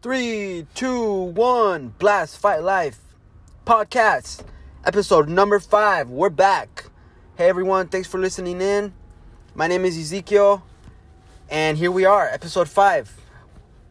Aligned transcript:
Three, 0.00 0.64
two, 0.76 1.12
one, 1.12 1.92
blast, 1.98 2.38
fight 2.38 2.62
life 2.62 3.00
podcast, 3.66 4.44
episode 4.84 5.28
number 5.28 5.58
five. 5.58 6.08
We're 6.08 6.30
back. 6.30 6.84
Hey 7.36 7.48
everyone, 7.48 7.88
thanks 7.88 8.06
for 8.06 8.18
listening 8.18 8.60
in. 8.60 8.92
My 9.56 9.66
name 9.66 9.84
is 9.84 9.98
Ezekiel, 9.98 10.62
and 11.50 11.76
here 11.76 11.90
we 11.90 12.04
are, 12.04 12.28
episode 12.28 12.68
five. 12.68 13.12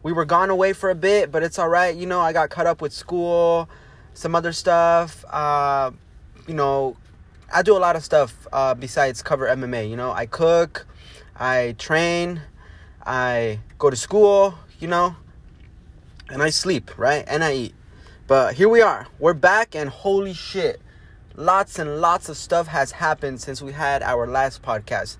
We 0.02 0.12
were 0.12 0.24
gone 0.24 0.48
away 0.48 0.72
for 0.72 0.88
a 0.88 0.94
bit, 0.94 1.30
but 1.30 1.42
it's 1.42 1.58
all 1.58 1.68
right. 1.68 1.94
You 1.94 2.06
know, 2.06 2.22
I 2.22 2.32
got 2.32 2.48
caught 2.48 2.66
up 2.66 2.80
with 2.80 2.94
school, 2.94 3.68
some 4.14 4.34
other 4.34 4.54
stuff. 4.54 5.26
Uh, 5.28 5.90
you 6.46 6.54
know, 6.54 6.96
I 7.52 7.60
do 7.60 7.76
a 7.76 7.80
lot 7.80 7.96
of 7.96 8.02
stuff 8.02 8.48
uh, 8.50 8.72
besides 8.72 9.22
cover 9.22 9.46
MMA. 9.46 9.90
You 9.90 9.96
know, 9.96 10.12
I 10.12 10.24
cook, 10.24 10.86
I 11.36 11.74
train, 11.76 12.40
I 13.04 13.60
go 13.76 13.90
to 13.90 13.96
school. 13.96 14.58
You 14.80 14.88
know 14.88 15.14
and 16.30 16.42
I 16.42 16.50
sleep, 16.50 16.96
right? 16.98 17.24
And 17.26 17.42
I 17.42 17.52
eat. 17.54 17.74
But 18.26 18.54
here 18.54 18.68
we 18.68 18.82
are. 18.82 19.06
We're 19.18 19.34
back 19.34 19.74
and 19.74 19.88
holy 19.88 20.34
shit. 20.34 20.80
Lots 21.34 21.78
and 21.78 22.00
lots 22.00 22.28
of 22.28 22.36
stuff 22.36 22.66
has 22.66 22.92
happened 22.92 23.40
since 23.40 23.62
we 23.62 23.72
had 23.72 24.02
our 24.02 24.26
last 24.26 24.62
podcast. 24.62 25.16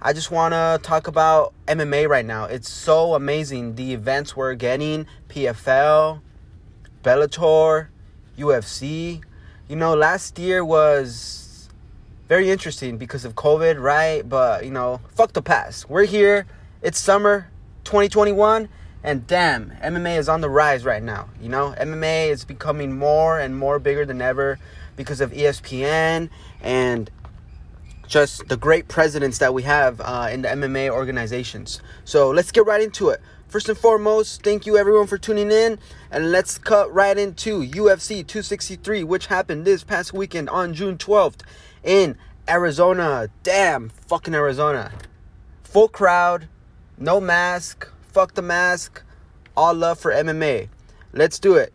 I 0.00 0.12
just 0.12 0.30
want 0.30 0.54
to 0.54 0.80
talk 0.82 1.06
about 1.06 1.52
MMA 1.66 2.08
right 2.08 2.24
now. 2.24 2.44
It's 2.44 2.68
so 2.68 3.14
amazing 3.14 3.74
the 3.74 3.92
events 3.92 4.36
we're 4.36 4.54
getting, 4.54 5.06
PFL, 5.28 6.20
Bellator, 7.02 7.88
UFC. 8.36 9.22
You 9.68 9.76
know, 9.76 9.94
last 9.94 10.38
year 10.38 10.64
was 10.64 11.68
very 12.28 12.50
interesting 12.50 12.96
because 12.96 13.24
of 13.24 13.34
COVID, 13.34 13.80
right? 13.80 14.28
But, 14.28 14.64
you 14.64 14.70
know, 14.70 15.00
fuck 15.14 15.32
the 15.32 15.42
past. 15.42 15.88
We're 15.90 16.04
here. 16.06 16.46
It's 16.82 16.98
summer 16.98 17.50
2021 17.84 18.68
and 19.02 19.26
damn, 19.26 19.70
MMA 19.82 20.18
is 20.18 20.28
on 20.28 20.40
the 20.40 20.50
rise 20.50 20.84
right 20.84 21.02
now. 21.02 21.28
You 21.40 21.48
know, 21.48 21.74
MMA 21.78 22.30
is 22.30 22.44
becoming 22.44 22.98
more 22.98 23.38
and 23.38 23.56
more 23.56 23.78
bigger 23.78 24.04
than 24.04 24.20
ever 24.20 24.58
because 24.96 25.20
of 25.20 25.30
ESPN 25.32 26.30
and 26.60 27.10
just 28.08 28.48
the 28.48 28.56
great 28.56 28.88
presidents 28.88 29.38
that 29.38 29.54
we 29.54 29.62
have 29.62 30.00
uh, 30.00 30.28
in 30.32 30.42
the 30.42 30.48
MMA 30.48 30.90
organizations. 30.90 31.80
So 32.04 32.30
let's 32.30 32.50
get 32.50 32.66
right 32.66 32.82
into 32.82 33.10
it. 33.10 33.20
First 33.48 33.68
and 33.68 33.78
foremost, 33.78 34.42
thank 34.42 34.66
you 34.66 34.76
everyone 34.76 35.06
for 35.06 35.16
tuning 35.16 35.50
in, 35.50 35.78
and 36.10 36.30
let's 36.30 36.58
cut 36.58 36.92
right 36.92 37.16
into 37.16 37.62
UFC 37.62 38.26
263, 38.26 39.04
which 39.04 39.26
happened 39.26 39.64
this 39.64 39.84
past 39.84 40.12
weekend 40.12 40.50
on 40.50 40.74
June 40.74 40.98
12th 40.98 41.40
in 41.82 42.18
Arizona. 42.46 43.28
Damn, 43.42 43.88
fucking 43.88 44.34
Arizona. 44.34 44.92
Full 45.62 45.88
crowd, 45.88 46.48
no 46.98 47.20
mask, 47.20 47.88
fuck 48.08 48.34
the 48.34 48.42
mask. 48.42 49.02
All 49.56 49.74
love 49.74 49.98
for 49.98 50.12
MMA. 50.12 50.68
Let's 51.12 51.38
do 51.38 51.54
it. 51.54 51.72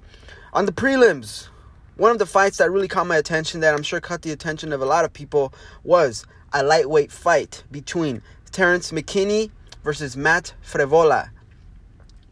On 0.53 0.66
the 0.66 0.72
prelims, 0.72 1.48
one 1.95 2.12
of 2.12 2.20
the 2.20 2.26
fights 2.26 2.58
that 2.58 2.72
really 2.72 2.88
caught 2.88 3.08
my 3.08 3.17
attention, 3.17 3.59
that 3.62 3.73
I'm 3.73 3.84
sure 3.84 4.00
caught 4.00 4.22
the 4.22 4.31
attention 4.31 4.73
of 4.73 4.81
a 4.81 4.86
lot 4.86 5.06
of 5.06 5.14
people, 5.14 5.54
was 5.84 6.26
a 6.52 6.64
lightweight 6.64 7.11
fight 7.11 7.64
between 7.72 8.22
Terrence 8.52 8.92
McKinney 8.92 9.52
versus 9.84 10.16
Matt 10.16 10.54
Frevola. 10.64 11.30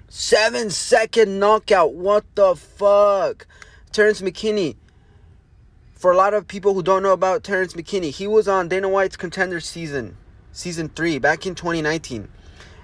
Seven 0.09 0.69
second 0.69 1.39
knockout. 1.39 1.93
What 1.93 2.25
the 2.35 2.55
fuck? 2.55 3.47
Terrence 3.91 4.21
McKinney. 4.21 4.75
For 5.93 6.11
a 6.11 6.17
lot 6.17 6.33
of 6.33 6.47
people 6.47 6.73
who 6.73 6.83
don't 6.83 7.03
know 7.03 7.13
about 7.13 7.43
Terrence 7.43 7.73
McKinney, 7.73 8.11
he 8.11 8.27
was 8.27 8.47
on 8.47 8.67
Dana 8.67 8.89
White's 8.89 9.17
contender 9.17 9.59
season, 9.59 10.17
season 10.51 10.89
three, 10.89 11.19
back 11.19 11.45
in 11.45 11.55
2019 11.55 12.27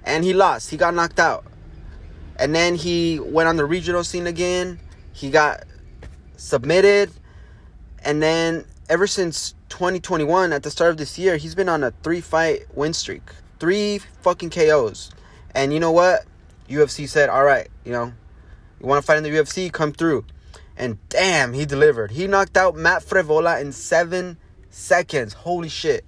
and 0.07 0.23
he 0.23 0.33
lost. 0.33 0.69
He 0.71 0.77
got 0.77 0.93
knocked 0.93 1.19
out. 1.19 1.45
And 2.39 2.55
then 2.55 2.75
he 2.75 3.19
went 3.19 3.49
on 3.49 3.57
the 3.57 3.65
regional 3.65 4.03
scene 4.03 4.25
again. 4.25 4.79
He 5.11 5.29
got 5.29 5.63
submitted. 6.37 7.11
And 8.03 8.23
then 8.23 8.65
ever 8.89 9.05
since 9.05 9.53
2021, 9.69 10.53
at 10.53 10.63
the 10.63 10.71
start 10.71 10.91
of 10.91 10.97
this 10.97 11.19
year, 11.19 11.35
he's 11.37 11.55
been 11.55 11.67
on 11.67 11.83
a 11.83 11.91
three 12.03 12.21
fight 12.21 12.65
win 12.73 12.93
streak. 12.93 13.23
Three 13.59 13.99
fucking 14.21 14.49
KOs. 14.49 15.11
And 15.53 15.73
you 15.73 15.79
know 15.79 15.91
what? 15.91 16.25
UFC 16.69 17.07
said, 17.07 17.29
all 17.29 17.43
right, 17.43 17.67
you 17.83 17.91
know, 17.91 18.13
you 18.79 18.85
want 18.85 19.01
to 19.01 19.05
fight 19.05 19.17
in 19.17 19.23
the 19.23 19.29
UFC? 19.29 19.71
Come 19.71 19.91
through. 19.91 20.25
And 20.77 20.99
damn, 21.09 21.53
he 21.53 21.65
delivered. 21.65 22.11
He 22.11 22.27
knocked 22.27 22.55
out 22.55 22.75
Matt 22.75 23.03
Frevola 23.03 23.59
in 23.59 23.71
seven 23.71 24.37
seconds. 24.69 25.33
Holy 25.33 25.69
shit. 25.69 26.05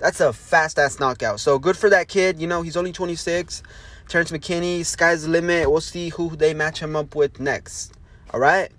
That's 0.00 0.20
a 0.20 0.32
fast 0.32 0.78
ass 0.78 0.98
knockout. 0.98 1.40
So 1.40 1.58
good 1.58 1.76
for 1.76 1.90
that 1.90 2.08
kid. 2.08 2.40
You 2.40 2.46
know, 2.46 2.62
he's 2.62 2.76
only 2.76 2.90
26. 2.90 3.62
Terrence 4.08 4.32
McKinney, 4.32 4.84
sky's 4.84 5.24
the 5.24 5.28
limit. 5.28 5.70
We'll 5.70 5.82
see 5.82 6.08
who 6.08 6.34
they 6.34 6.54
match 6.54 6.80
him 6.80 6.96
up 6.96 7.14
with 7.14 7.38
next. 7.38 7.92
All 8.32 8.40
right. 8.40 8.72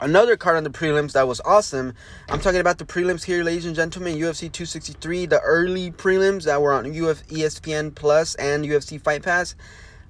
Another 0.00 0.36
card 0.36 0.58
on 0.58 0.64
the 0.64 0.70
prelims 0.70 1.12
that 1.12 1.26
was 1.26 1.40
awesome. 1.42 1.94
I'm 2.28 2.40
talking 2.40 2.60
about 2.60 2.76
the 2.76 2.84
prelims 2.84 3.24
here, 3.24 3.42
ladies 3.42 3.64
and 3.64 3.74
gentlemen. 3.74 4.16
UFC 4.16 4.40
263, 4.52 5.26
the 5.26 5.40
early 5.40 5.90
prelims 5.90 6.44
that 6.44 6.60
were 6.60 6.72
on 6.72 6.86
Uf- 6.86 7.26
ESPN 7.28 7.94
Plus 7.94 8.34
and 8.34 8.64
UFC 8.64 9.00
Fight 9.00 9.22
Pass. 9.22 9.54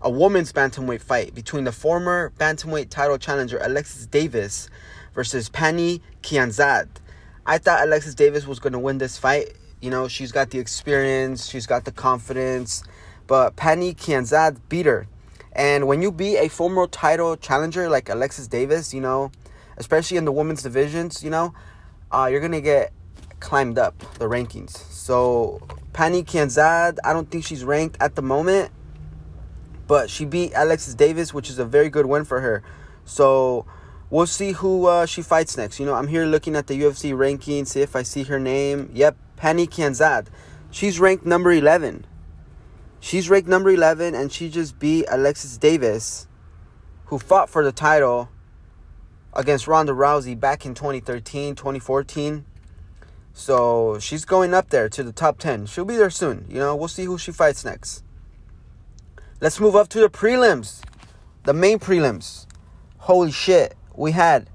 A 0.01 0.11
women's 0.11 0.53
bantamweight 0.53 1.03
fight 1.03 1.35
between 1.35 1.65
the 1.65 1.73
former 1.73 2.33
bantamweight 2.39 2.91
title 2.91 3.19
challenger 3.19 3.59
Alexis 3.63 4.07
Davis 4.07 4.69
versus 5.15 5.49
Pannie 5.49 6.03
Kianzad. 6.23 6.89
I 7.47 7.59
thought 7.59 7.85
Alexis 7.85 8.15
Davis 8.15 8.47
was 8.47 8.59
going 8.59 8.73
to 8.73 8.79
win 8.79 8.99
this 8.99 9.19
fight 9.19 9.55
you 9.87 9.93
know, 9.93 10.09
she's 10.09 10.33
got 10.33 10.51
the 10.51 10.59
experience, 10.59 11.49
she's 11.49 11.65
got 11.65 11.85
the 11.85 11.93
confidence, 11.93 12.83
but 13.29 13.55
Pannie 13.55 13.95
Kianzad 13.95 14.59
beat 14.69 14.85
her. 14.85 15.07
And 15.53 15.87
when 15.87 16.03
you 16.03 16.11
beat 16.11 16.39
a 16.39 16.49
former 16.49 16.89
title 16.89 17.37
challenger 17.37 17.89
like 17.89 18.09
Alexis 18.09 18.49
Davis, 18.49 18.93
you 18.93 19.01
know, 19.01 19.31
especially 19.77 20.17
in 20.17 20.25
the 20.25 20.33
women's 20.33 20.65
divisions, 20.65 21.23
you 21.23 21.31
know, 21.31 21.55
uh, 22.11 22.29
you're 22.29 22.41
gonna 22.41 22.61
get 22.61 22.93
climbed 23.39 23.79
up 23.79 23.97
the 24.19 24.25
rankings. 24.25 24.71
So 24.91 25.63
Pannie 25.93 26.25
Kianzad, 26.25 26.99
I 27.05 27.13
don't 27.13 27.31
think 27.31 27.45
she's 27.45 27.63
ranked 27.63 27.97
at 28.01 28.17
the 28.17 28.23
moment, 28.23 28.73
but 29.87 30.11
she 30.11 30.25
beat 30.25 30.51
Alexis 30.57 30.95
Davis, 30.95 31.33
which 31.33 31.49
is 31.49 31.61
a 31.61 31.65
very 31.65 31.91
good 31.91 32.07
win 32.07 32.25
for 32.25 32.41
her. 32.41 32.65
So 33.05 33.67
we'll 34.11 34.27
see 34.27 34.51
who 34.51 34.87
uh, 34.87 35.07
she 35.07 35.23
fights 35.23 35.57
next. 35.57 35.79
You 35.79 35.87
know, 35.87 35.95
I'm 35.95 36.09
here 36.09 36.27
looking 36.27 36.57
at 36.57 36.67
the 36.67 36.75
UFC 36.83 37.13
rankings, 37.13 37.69
see 37.69 37.83
if 37.83 37.95
I 37.95 38.03
see 38.03 38.25
her 38.25 38.41
name. 38.41 38.91
Yep, 38.93 39.17
Pannie 39.37 39.67
Kianzad. 39.67 40.29
She's 40.71 40.99
ranked 40.99 41.25
number 41.25 41.53
11. 41.53 42.07
She's 43.01 43.31
ranked 43.31 43.49
number 43.49 43.71
11 43.71 44.15
and 44.15 44.33
she 44.33 44.49
just 44.49 44.79
beat 44.79 45.07
Alexis 45.09 45.59
Davis, 45.59 46.27
who 47.07 47.19
fought 47.19 47.49
for 47.49 47.63
the 47.63 47.73
title 47.73 48.29
against 49.33 49.69
Ronda 49.69 49.93
Rousey 49.93 50.39
back 50.39 50.67
in 50.67 50.75
2013, 50.75 51.55
2014. 51.55 52.45
So 53.33 53.99
she's 53.99 54.25
going 54.25 54.55
up 54.55 54.71
there 54.71 54.89
to 54.89 55.03
the 55.03 55.13
top 55.13 55.39
10. 55.39 55.67
She'll 55.67 55.85
be 55.85 55.97
there 55.97 56.11
soon. 56.11 56.47
You 56.49 56.59
know, 56.59 56.75
we'll 56.75 56.89
see 56.89 57.05
who 57.05 57.19
she 57.19 57.33
fights 57.33 57.65
next. 57.65 58.03
Let's 59.41 59.61
move 59.61 59.77
up 59.77 59.89
to 59.91 60.01
the 60.01 60.09
prelims. 60.09 60.81
The 61.45 61.53
main 61.53 61.79
prelims. 61.79 62.47
Holy 62.97 63.31
shit. 63.31 63.77
We 63.95 64.13
had 64.13 64.49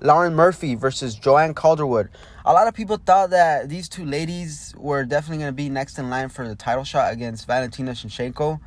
Lauren 0.00 0.34
Murphy 0.34 0.76
versus 0.76 1.16
Joanne 1.16 1.54
Calderwood 1.54 2.08
a 2.48 2.54
lot 2.54 2.66
of 2.66 2.72
people 2.72 2.96
thought 2.96 3.28
that 3.28 3.68
these 3.68 3.90
two 3.90 4.06
ladies 4.06 4.74
were 4.78 5.04
definitely 5.04 5.36
going 5.36 5.50
to 5.50 5.56
be 5.56 5.68
next 5.68 5.98
in 5.98 6.08
line 6.08 6.30
for 6.30 6.48
the 6.48 6.54
title 6.54 6.82
shot 6.82 7.12
against 7.12 7.46
Valentina 7.46 7.90
Shevchenko. 7.90 8.58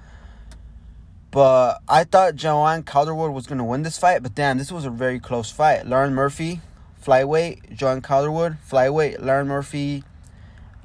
But 1.31 1.79
I 1.89 2.03
thought 2.03 2.35
Joanne 2.35 2.83
Calderwood 2.83 3.33
was 3.33 3.47
going 3.47 3.57
to 3.57 3.63
win 3.63 3.81
this 3.81 3.97
fight. 3.97 4.21
But 4.21 4.35
damn, 4.35 4.59
this 4.59 4.71
was 4.71 4.85
a 4.85 4.91
very 4.91 5.19
close 5.19 5.49
fight. 5.49 5.87
Lauren 5.87 6.13
Murphy, 6.13 6.61
flyweight. 7.03 7.75
Joanne 7.75 8.01
Calderwood, 8.01 8.57
flyweight. 8.69 9.19
Lauren 9.19 9.47
Murphy, 9.47 10.03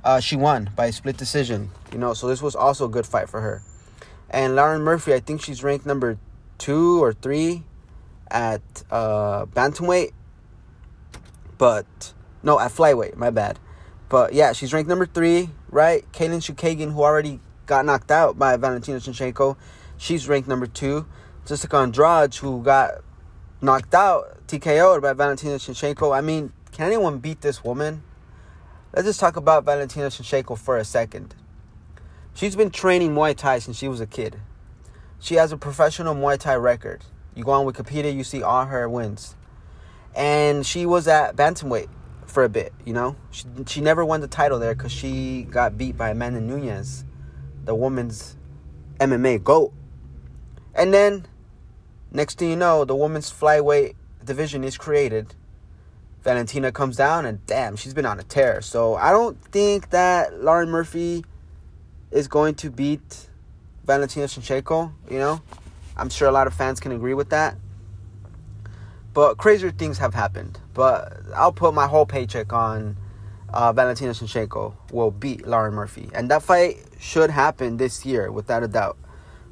uh, 0.03 0.19
she 0.19 0.34
won 0.34 0.71
by 0.75 0.89
split 0.89 1.19
decision. 1.19 1.71
You 1.93 1.99
know, 1.99 2.15
so 2.15 2.27
this 2.27 2.41
was 2.41 2.57
also 2.57 2.87
a 2.87 2.89
good 2.89 3.05
fight 3.05 3.28
for 3.28 3.43
her. 3.43 3.61
And 4.31 4.57
Lauren 4.57 4.81
Murphy, 4.81 5.13
I 5.13 5.21
think 5.21 5.43
she's 5.43 5.63
ranked 5.63 5.84
number 5.84 6.17
two 6.57 7.05
or 7.05 7.13
three 7.13 7.65
at 8.31 8.63
uh, 8.91 9.45
bantamweight. 9.45 10.13
But 11.59 12.15
no, 12.47 12.60
at 12.60 12.71
flyweight. 12.71 13.16
My 13.16 13.31
bad. 13.31 13.59
But 14.09 14.33
yeah, 14.33 14.53
she's 14.53 14.72
ranked 14.72 14.89
number 14.89 15.04
three, 15.04 15.51
right? 15.69 16.10
Katlyn 16.13 16.39
Chookagian, 16.39 16.93
who 16.93 17.03
already 17.03 17.41
got 17.66 17.84
knocked 17.84 18.13
out 18.13 18.39
by 18.39 18.57
Valentina 18.57 18.98
Shevchenko, 18.98 19.57
she's 19.98 20.28
ranked 20.28 20.48
number 20.48 20.69
two. 20.69 21.07
Jessica 21.45 21.77
Andrade, 21.78 22.37
who 22.37 22.63
got 22.63 23.03
knocked 23.60 23.93
out, 23.95 24.47
TKO'd 24.47 25.03
by 25.03 25.13
Valentina 25.13 25.57
Shevchenko. 25.57 26.16
I 26.16 26.21
mean, 26.21 26.53
can 26.71 26.87
anyone 26.87 27.19
beat 27.19 27.41
this 27.41 27.65
woman? 27.65 28.04
Let's 28.95 29.09
just 29.09 29.19
talk 29.19 29.34
about 29.34 29.65
Valentina 29.65 30.07
Shevchenko 30.07 30.57
for 30.57 30.77
a 30.78 30.84
second. 30.84 31.34
She's 32.33 32.54
been 32.54 32.71
training 32.71 33.10
Muay 33.13 33.37
Thai 33.37 33.59
since 33.59 33.77
she 33.77 33.89
was 33.89 34.01
a 34.01 34.07
kid. 34.07 34.37
She 35.19 35.34
has 35.34 35.51
a 35.51 35.57
professional 35.57 36.15
Muay 36.15 36.39
Thai 36.39 36.54
record. 36.54 37.04
You 37.34 37.43
go 37.43 37.51
on 37.51 37.66
Wikipedia, 37.66 38.15
you 38.15 38.22
see 38.22 38.45
all 38.45 38.66
her 38.66 38.89
wins. 38.89 39.34
And 40.15 40.65
she 40.65 40.87
was 40.87 41.09
at 41.09 41.34
bantamweight 41.34 41.89
for 42.36 42.44
a 42.44 42.48
bit, 42.50 42.74
you 42.84 42.92
know? 42.92 43.16
She, 43.30 43.47
she 43.66 43.80
never 43.80 44.04
won 44.04 44.21
the 44.21 44.28
title 44.28 44.59
there 44.59 44.74
because 44.74 44.92
she 44.92 45.47
got 45.48 45.78
beat 45.78 45.97
by 45.97 46.10
Amanda 46.10 46.41
Nunes, 46.41 47.04
the 47.65 47.74
woman's 47.74 48.36
MMA 49.00 49.42
GOAT. 49.42 49.72
And 50.74 50.92
then 50.92 51.27
Next 52.16 52.38
thing 52.38 52.48
you 52.48 52.56
know, 52.56 52.86
the 52.86 52.94
women's 52.97 53.30
flyweight 53.30 53.94
division 54.24 54.65
is 54.65 54.78
created. 54.78 55.34
Valentina 56.22 56.72
comes 56.72 56.97
down, 56.97 57.27
and 57.27 57.44
damn, 57.47 57.77
she's 57.77 57.92
been 57.92 58.06
on 58.06 58.18
a 58.18 58.22
tear. 58.22 58.62
So 58.62 58.94
I 58.94 59.10
don't 59.10 59.38
think 59.53 59.91
that 59.91 60.42
Lauren 60.42 60.71
Murphy 60.71 61.24
is 62.10 62.27
going 62.27 62.54
to 62.54 62.71
beat 62.71 63.28
Valentina 63.84 64.27
Shevchenko. 64.27 64.92
You 65.10 65.18
know, 65.18 65.42
I'm 65.97 66.09
sure 66.09 66.27
a 66.27 66.33
lot 66.33 66.47
of 66.47 66.54
fans 66.54 66.80
can 66.80 66.91
agree 66.92 67.12
with 67.12 67.30
that. 67.30 67.56
But 69.16 69.39
crazier 69.39 69.71
things 69.71 69.97
have 69.97 70.13
happened. 70.13 70.60
But 70.74 71.16
I'll 71.34 71.51
put 71.51 71.72
my 71.72 71.86
whole 71.86 72.04
paycheck 72.04 72.53
on 72.53 72.98
uh, 73.48 73.72
Valentina 73.72 74.10
Shevchenko 74.10 74.74
will 74.92 75.10
beat 75.10 75.47
Lauren 75.47 75.72
Murphy, 75.72 76.10
and 76.13 76.30
that 76.30 76.42
fight 76.42 76.77
should 77.01 77.30
happen 77.30 77.78
this 77.78 78.04
year 78.04 78.30
without 78.30 78.63
a 78.63 78.68
doubt. 78.68 78.98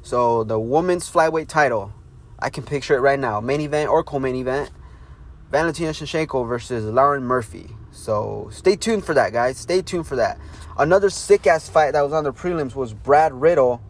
So 0.03 0.43
the 0.43 0.59
women's 0.59 1.09
flyweight 1.09 1.47
title, 1.47 1.91
I 2.37 2.51
can 2.51 2.61
picture 2.61 2.95
it 2.95 2.99
right 2.99 3.19
now, 3.19 3.41
main 3.41 3.59
event 3.59 3.89
or 3.89 4.03
co-main 4.03 4.35
event, 4.35 4.69
Valentina 5.49 5.93
Shevchenko 5.93 6.47
versus 6.47 6.85
Lauren 6.85 7.23
Murphy. 7.23 7.71
So 7.89 8.49
stay 8.51 8.75
tuned 8.75 9.03
for 9.03 9.15
that, 9.15 9.33
guys. 9.33 9.57
Stay 9.57 9.81
tuned 9.81 10.05
for 10.05 10.15
that. 10.17 10.37
Another 10.77 11.09
sick 11.09 11.47
ass 11.47 11.67
fight 11.67 11.93
that 11.93 12.03
was 12.03 12.13
on 12.13 12.23
the 12.23 12.33
prelims 12.33 12.75
was 12.75 12.93
Brad 12.93 13.33
Riddell 13.33 13.81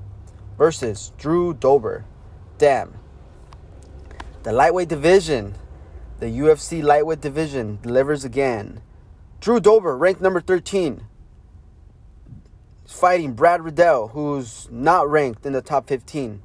versus 0.58 1.12
Drew 1.18 1.54
Dober. 1.54 2.06
Damn. 2.58 2.94
The 4.44 4.54
lightweight 4.54 4.88
division, 4.88 5.56
the 6.20 6.28
UFC 6.28 6.82
lightweight 6.82 7.22
division 7.22 7.80
delivers 7.82 8.24
again. 8.24 8.82
Drew 9.42 9.60
Dober, 9.60 9.98
ranked 9.98 10.22
number 10.22 10.40
13, 10.40 11.06
is 12.86 12.92
fighting 12.92 13.34
Brad 13.34 13.62
Riddell, 13.62 14.10
who's 14.10 14.68
not 14.72 15.10
ranked 15.10 15.46
in 15.46 15.54
the 15.54 15.62
top 15.62 15.88
15 15.88 16.42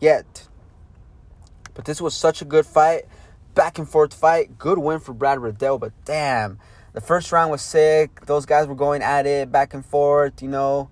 yet. 0.00 0.48
But 1.74 1.84
this 1.84 2.00
was 2.00 2.14
such 2.16 2.40
a 2.42 2.44
good 2.44 2.66
fight, 2.66 3.04
back 3.54 3.78
and 3.78 3.88
forth 3.88 4.14
fight. 4.14 4.58
Good 4.58 4.78
win 4.78 5.00
for 5.00 5.12
Brad 5.12 5.38
Riddell, 5.38 5.78
but 5.78 5.92
damn, 6.04 6.58
the 6.92 7.00
first 7.00 7.30
round 7.30 7.50
was 7.50 7.62
sick. 7.62 8.26
Those 8.26 8.46
guys 8.46 8.66
were 8.66 8.74
going 8.74 9.02
at 9.02 9.26
it 9.26 9.52
back 9.52 9.74
and 9.74 9.84
forth, 9.84 10.42
you 10.42 10.48
know, 10.48 10.88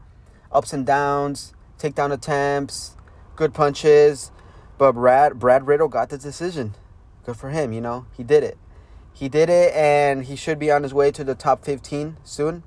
ups 0.53 0.73
and 0.73 0.87
downs, 0.87 1.55
takedown 1.79 2.13
attempts, 2.13 2.97
good 3.37 3.55
punches. 3.55 4.31
But 4.77 4.93
Brad 4.93 5.39
Brad 5.39 5.67
Riddell 5.67 5.89
got 5.89 6.11
the 6.11 6.19
decision. 6.19 6.75
Good 7.29 7.37
for 7.37 7.51
him, 7.51 7.75
you 7.75 7.83
know. 7.83 8.07
He 8.17 8.23
did 8.23 8.43
it. 8.43 8.57
He 9.13 9.29
did 9.29 9.51
it 9.51 9.75
and 9.75 10.25
he 10.25 10.35
should 10.35 10.59
be 10.59 10.71
on 10.71 10.83
his 10.83 10.95
way 10.95 11.11
to 11.11 11.23
the 11.23 11.35
top 11.35 11.63
15 11.63 12.17
soon. 12.25 12.63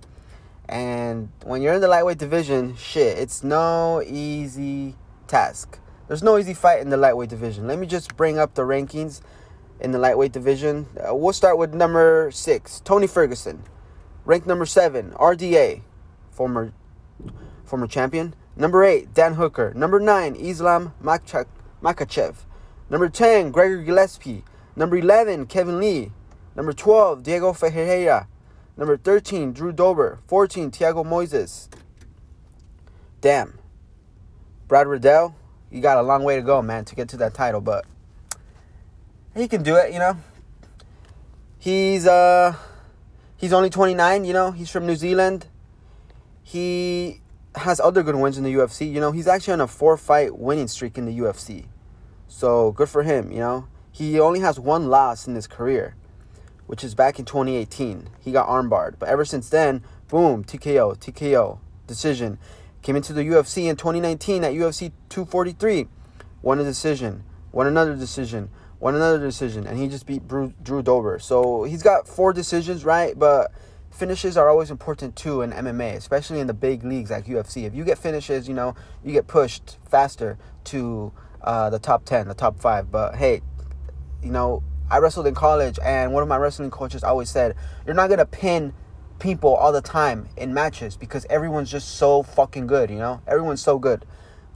And 0.69 1.29
when 1.43 1.63
you're 1.63 1.73
in 1.73 1.81
the 1.81 1.87
lightweight 1.87 2.19
division, 2.19 2.75
shit, 2.75 3.17
it's 3.17 3.43
no 3.43 4.03
easy 4.05 4.97
task. 5.25 5.79
There's 6.07 6.21
no 6.21 6.37
easy 6.37 6.53
fight 6.53 6.79
in 6.79 6.91
the 6.91 6.97
lightweight 6.97 7.31
division. 7.31 7.65
Let 7.65 7.79
me 7.79 7.87
just 7.87 8.15
bring 8.15 8.37
up 8.37 8.53
the 8.53 8.61
rankings 8.61 9.21
in 9.79 9.93
the 9.93 9.97
lightweight 9.97 10.31
division. 10.31 10.85
Uh, 10.95 11.15
we'll 11.15 11.33
start 11.33 11.57
with 11.57 11.73
number 11.73 12.29
six, 12.31 12.81
Tony 12.81 13.07
Ferguson, 13.07 13.63
ranked 14.25 14.45
number 14.45 14.67
seven, 14.67 15.09
RDA, 15.13 15.81
former 16.29 16.71
former 17.65 17.87
champion. 17.87 18.35
Number 18.55 18.83
eight, 18.83 19.11
Dan 19.11 19.33
Hooker. 19.33 19.73
Number 19.73 19.99
nine, 19.99 20.35
Islam 20.35 20.93
Makhachev. 21.03 22.35
Number 22.91 23.09
ten, 23.09 23.49
Gregor 23.49 23.81
Gillespie. 23.81 24.43
Number 24.75 24.97
eleven, 24.97 25.45
Kevin 25.45 25.79
Lee. 25.79 26.11
Number 26.55 26.73
twelve, 26.73 27.23
Diego 27.23 27.53
Ferreira. 27.53 28.27
Number 28.77 28.97
thirteen, 28.97 29.53
Drew 29.53 29.71
Dober. 29.71 30.19
Fourteen, 30.27 30.71
Thiago 30.71 31.05
Moises. 31.05 31.67
Damn. 33.21 33.59
Brad 34.67 34.87
Riddell, 34.87 35.35
you 35.69 35.81
got 35.81 35.97
a 35.97 36.01
long 36.01 36.23
way 36.23 36.37
to 36.37 36.41
go, 36.41 36.61
man, 36.61 36.85
to 36.85 36.95
get 36.95 37.09
to 37.09 37.17
that 37.17 37.33
title, 37.33 37.59
but 37.59 37.85
he 39.35 39.47
can 39.47 39.63
do 39.63 39.75
it, 39.75 39.91
you 39.91 39.99
know. 39.99 40.17
He's 41.59 42.07
uh 42.07 42.55
he's 43.37 43.53
only 43.53 43.69
29, 43.69 44.25
you 44.25 44.33
know. 44.33 44.51
He's 44.51 44.69
from 44.69 44.87
New 44.87 44.95
Zealand. 44.95 45.47
He 46.41 47.21
has 47.55 47.79
other 47.79 48.01
good 48.01 48.15
wins 48.15 48.37
in 48.37 48.43
the 48.43 48.53
UFC, 48.53 48.91
you 48.91 48.99
know. 48.99 49.11
He's 49.11 49.27
actually 49.27 49.53
on 49.53 49.61
a 49.61 49.67
four-fight 49.67 50.37
winning 50.37 50.67
streak 50.67 50.97
in 50.97 51.05
the 51.05 51.19
UFC. 51.19 51.65
So, 52.27 52.71
good 52.71 52.89
for 52.89 53.03
him, 53.03 53.31
you 53.31 53.39
know. 53.39 53.67
He 53.91 54.19
only 54.19 54.39
has 54.39 54.59
one 54.59 54.89
loss 54.89 55.27
in 55.27 55.35
his 55.35 55.47
career, 55.47 55.95
which 56.65 56.83
is 56.83 56.95
back 56.95 57.19
in 57.19 57.25
2018. 57.25 58.09
He 58.19 58.31
got 58.31 58.47
armbarred, 58.47 58.95
but 58.97 59.09
ever 59.09 59.25
since 59.25 59.49
then, 59.49 59.83
boom, 60.07 60.43
TKO, 60.43 60.97
TKO, 60.97 61.59
decision. 61.87 62.37
Came 62.81 62.95
into 62.95 63.13
the 63.13 63.21
UFC 63.21 63.69
in 63.69 63.75
2019 63.75 64.43
at 64.43 64.53
UFC 64.53 64.91
243, 65.09 65.87
won 66.41 66.59
a 66.59 66.63
decision, 66.63 67.23
won 67.51 67.67
another 67.67 67.95
decision, 67.95 68.49
won 68.79 68.95
another 68.95 69.19
decision, 69.19 69.67
and 69.67 69.77
he 69.77 69.87
just 69.87 70.07
beat 70.07 70.27
Drew, 70.27 70.53
Drew 70.63 70.81
Dober. 70.81 71.19
So 71.19 71.63
he's 71.63 71.83
got 71.83 72.07
four 72.07 72.33
decisions, 72.33 72.83
right? 72.83 73.17
But 73.17 73.51
finishes 73.91 74.37
are 74.37 74.49
always 74.49 74.71
important 74.71 75.15
too 75.15 75.41
in 75.41 75.51
MMA, 75.51 75.95
especially 75.95 76.39
in 76.39 76.47
the 76.47 76.53
big 76.53 76.83
leagues 76.83 77.11
like 77.11 77.25
UFC. 77.25 77.65
If 77.65 77.75
you 77.75 77.83
get 77.83 77.99
finishes, 77.99 78.47
you 78.47 78.55
know, 78.55 78.73
you 79.03 79.11
get 79.11 79.27
pushed 79.27 79.77
faster 79.87 80.39
to 80.65 81.11
uh, 81.43 81.69
the 81.69 81.79
top 81.79 82.05
10, 82.05 82.27
the 82.27 82.33
top 82.33 82.59
five. 82.59 82.89
But 82.89 83.15
hey, 83.15 83.41
you 84.23 84.31
know, 84.31 84.63
I 84.89 84.97
wrestled 84.99 85.27
in 85.27 85.35
college, 85.35 85.79
and 85.83 86.13
one 86.13 86.23
of 86.23 86.29
my 86.29 86.37
wrestling 86.37 86.71
coaches 86.71 87.03
always 87.03 87.29
said, 87.29 87.55
You're 87.85 87.95
not 87.95 88.07
to 88.19 88.25
pin 88.25 88.73
people 89.19 89.53
all 89.55 89.71
the 89.71 89.81
time 89.81 90.27
in 90.35 90.53
matches 90.53 90.97
because 90.97 91.25
everyone's 91.29 91.71
just 91.71 91.95
so 91.97 92.23
fucking 92.23 92.67
good, 92.67 92.89
you 92.89 92.97
know? 92.97 93.21
Everyone's 93.27 93.61
so 93.61 93.77
good. 93.77 94.05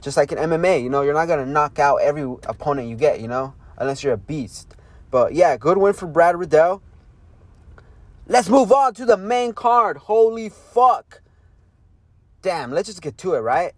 Just 0.02 0.16
like 0.16 0.32
in 0.32 0.38
MMA, 0.38 0.82
you 0.82 0.90
know, 0.90 1.02
you're 1.02 1.14
not 1.14 1.26
to 1.26 1.46
knock 1.46 1.78
out 1.78 1.96
every 1.96 2.22
opponent 2.22 2.88
you 2.88 2.96
get, 2.96 3.20
you 3.20 3.28
know? 3.28 3.54
unless 3.78 4.02
you're 4.02 4.14
a 4.14 4.18
beast. 4.18 4.74
But 5.10 5.34
yeah, 5.34 5.56
good 5.56 5.78
win 5.78 5.92
for 5.92 6.06
Brad 6.06 6.36
Riddell. 6.36 6.82
Let's 8.26 8.48
move 8.48 8.72
on 8.72 8.94
to 8.94 9.04
the 9.04 9.16
main 9.16 9.52
card. 9.52 9.96
Holy 9.96 10.48
fuck. 10.48 11.22
Damn, 12.42 12.72
let's 12.72 12.88
just 12.88 13.02
get 13.02 13.16
to 13.18 13.34
it, 13.34 13.38
right? 13.38 13.72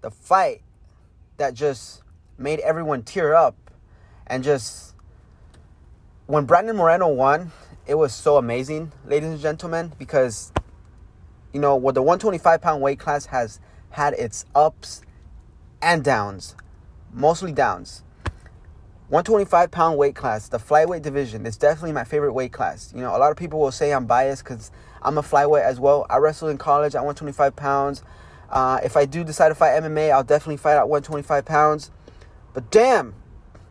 The 0.00 0.10
fight 0.10 0.62
that 1.36 1.54
just 1.54 2.02
made 2.36 2.60
everyone 2.60 3.02
tear 3.02 3.34
up 3.34 3.56
and 4.26 4.42
just 4.42 4.89
when 6.30 6.44
Brandon 6.44 6.76
Moreno 6.76 7.08
won, 7.08 7.50
it 7.88 7.96
was 7.96 8.14
so 8.14 8.36
amazing, 8.36 8.92
ladies 9.04 9.30
and 9.30 9.40
gentlemen, 9.40 9.92
because 9.98 10.52
you 11.52 11.58
know, 11.58 11.74
what 11.74 11.96
the 11.96 12.02
125 12.02 12.60
pound 12.60 12.80
weight 12.80 13.00
class 13.00 13.26
has 13.26 13.58
had 13.90 14.14
its 14.14 14.44
ups 14.54 15.02
and 15.82 16.04
downs, 16.04 16.54
mostly 17.12 17.50
downs. 17.50 18.04
125 19.08 19.72
pound 19.72 19.98
weight 19.98 20.14
class, 20.14 20.48
the 20.48 20.58
flyweight 20.58 21.02
division, 21.02 21.44
is 21.46 21.56
definitely 21.56 21.90
my 21.90 22.04
favorite 22.04 22.32
weight 22.32 22.52
class. 22.52 22.92
You 22.94 23.00
know, 23.00 23.16
a 23.16 23.18
lot 23.18 23.32
of 23.32 23.36
people 23.36 23.58
will 23.58 23.72
say 23.72 23.92
I'm 23.92 24.06
biased 24.06 24.44
because 24.44 24.70
I'm 25.02 25.18
a 25.18 25.22
flyweight 25.22 25.64
as 25.64 25.80
well. 25.80 26.06
I 26.08 26.18
wrestled 26.18 26.52
in 26.52 26.58
college 26.58 26.94
at 26.94 27.00
125 27.00 27.56
pounds. 27.56 28.04
Uh, 28.48 28.78
if 28.84 28.96
I 28.96 29.04
do 29.04 29.24
decide 29.24 29.48
to 29.48 29.56
fight 29.56 29.82
MMA, 29.82 30.12
I'll 30.12 30.22
definitely 30.22 30.58
fight 30.58 30.76
at 30.76 30.88
125 30.88 31.44
pounds. 31.44 31.90
But 32.54 32.70
damn, 32.70 33.16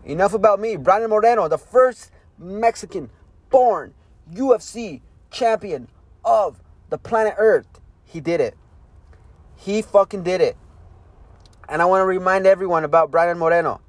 enough 0.04 0.34
about 0.34 0.60
me. 0.60 0.76
Brandon 0.76 1.10
Moreno, 1.10 1.48
the 1.48 1.58
first 1.58 2.12
Mexican 2.40 3.10
born 3.50 3.94
UFC 4.34 5.02
champion 5.30 5.88
of 6.24 6.62
the 6.90 6.98
planet 6.98 7.36
Earth. 7.38 7.80
He 8.04 8.20
did 8.20 8.42
it. 8.42 8.56
He 9.56 9.82
fucking 9.82 10.24
did 10.24 10.42
it. 10.42 10.58
And 11.68 11.82
I 11.82 11.86
want 11.86 12.02
to 12.02 12.06
remind 12.06 12.48
everyone 12.48 12.84
about 12.84 13.12
Brandon 13.12 13.38
Moreno. 13.38 13.82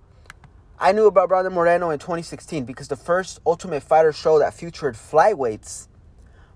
I 0.78 0.92
knew 0.92 1.06
about 1.06 1.28
Brandon 1.28 1.52
Moreno 1.52 1.90
in 1.90 1.98
2016 1.98 2.64
because 2.64 2.88
the 2.88 2.96
first 2.96 3.40
Ultimate 3.46 3.82
Fighter 3.82 4.12
show 4.12 4.38
that 4.38 4.54
featured 4.54 4.94
flyweights 4.94 5.88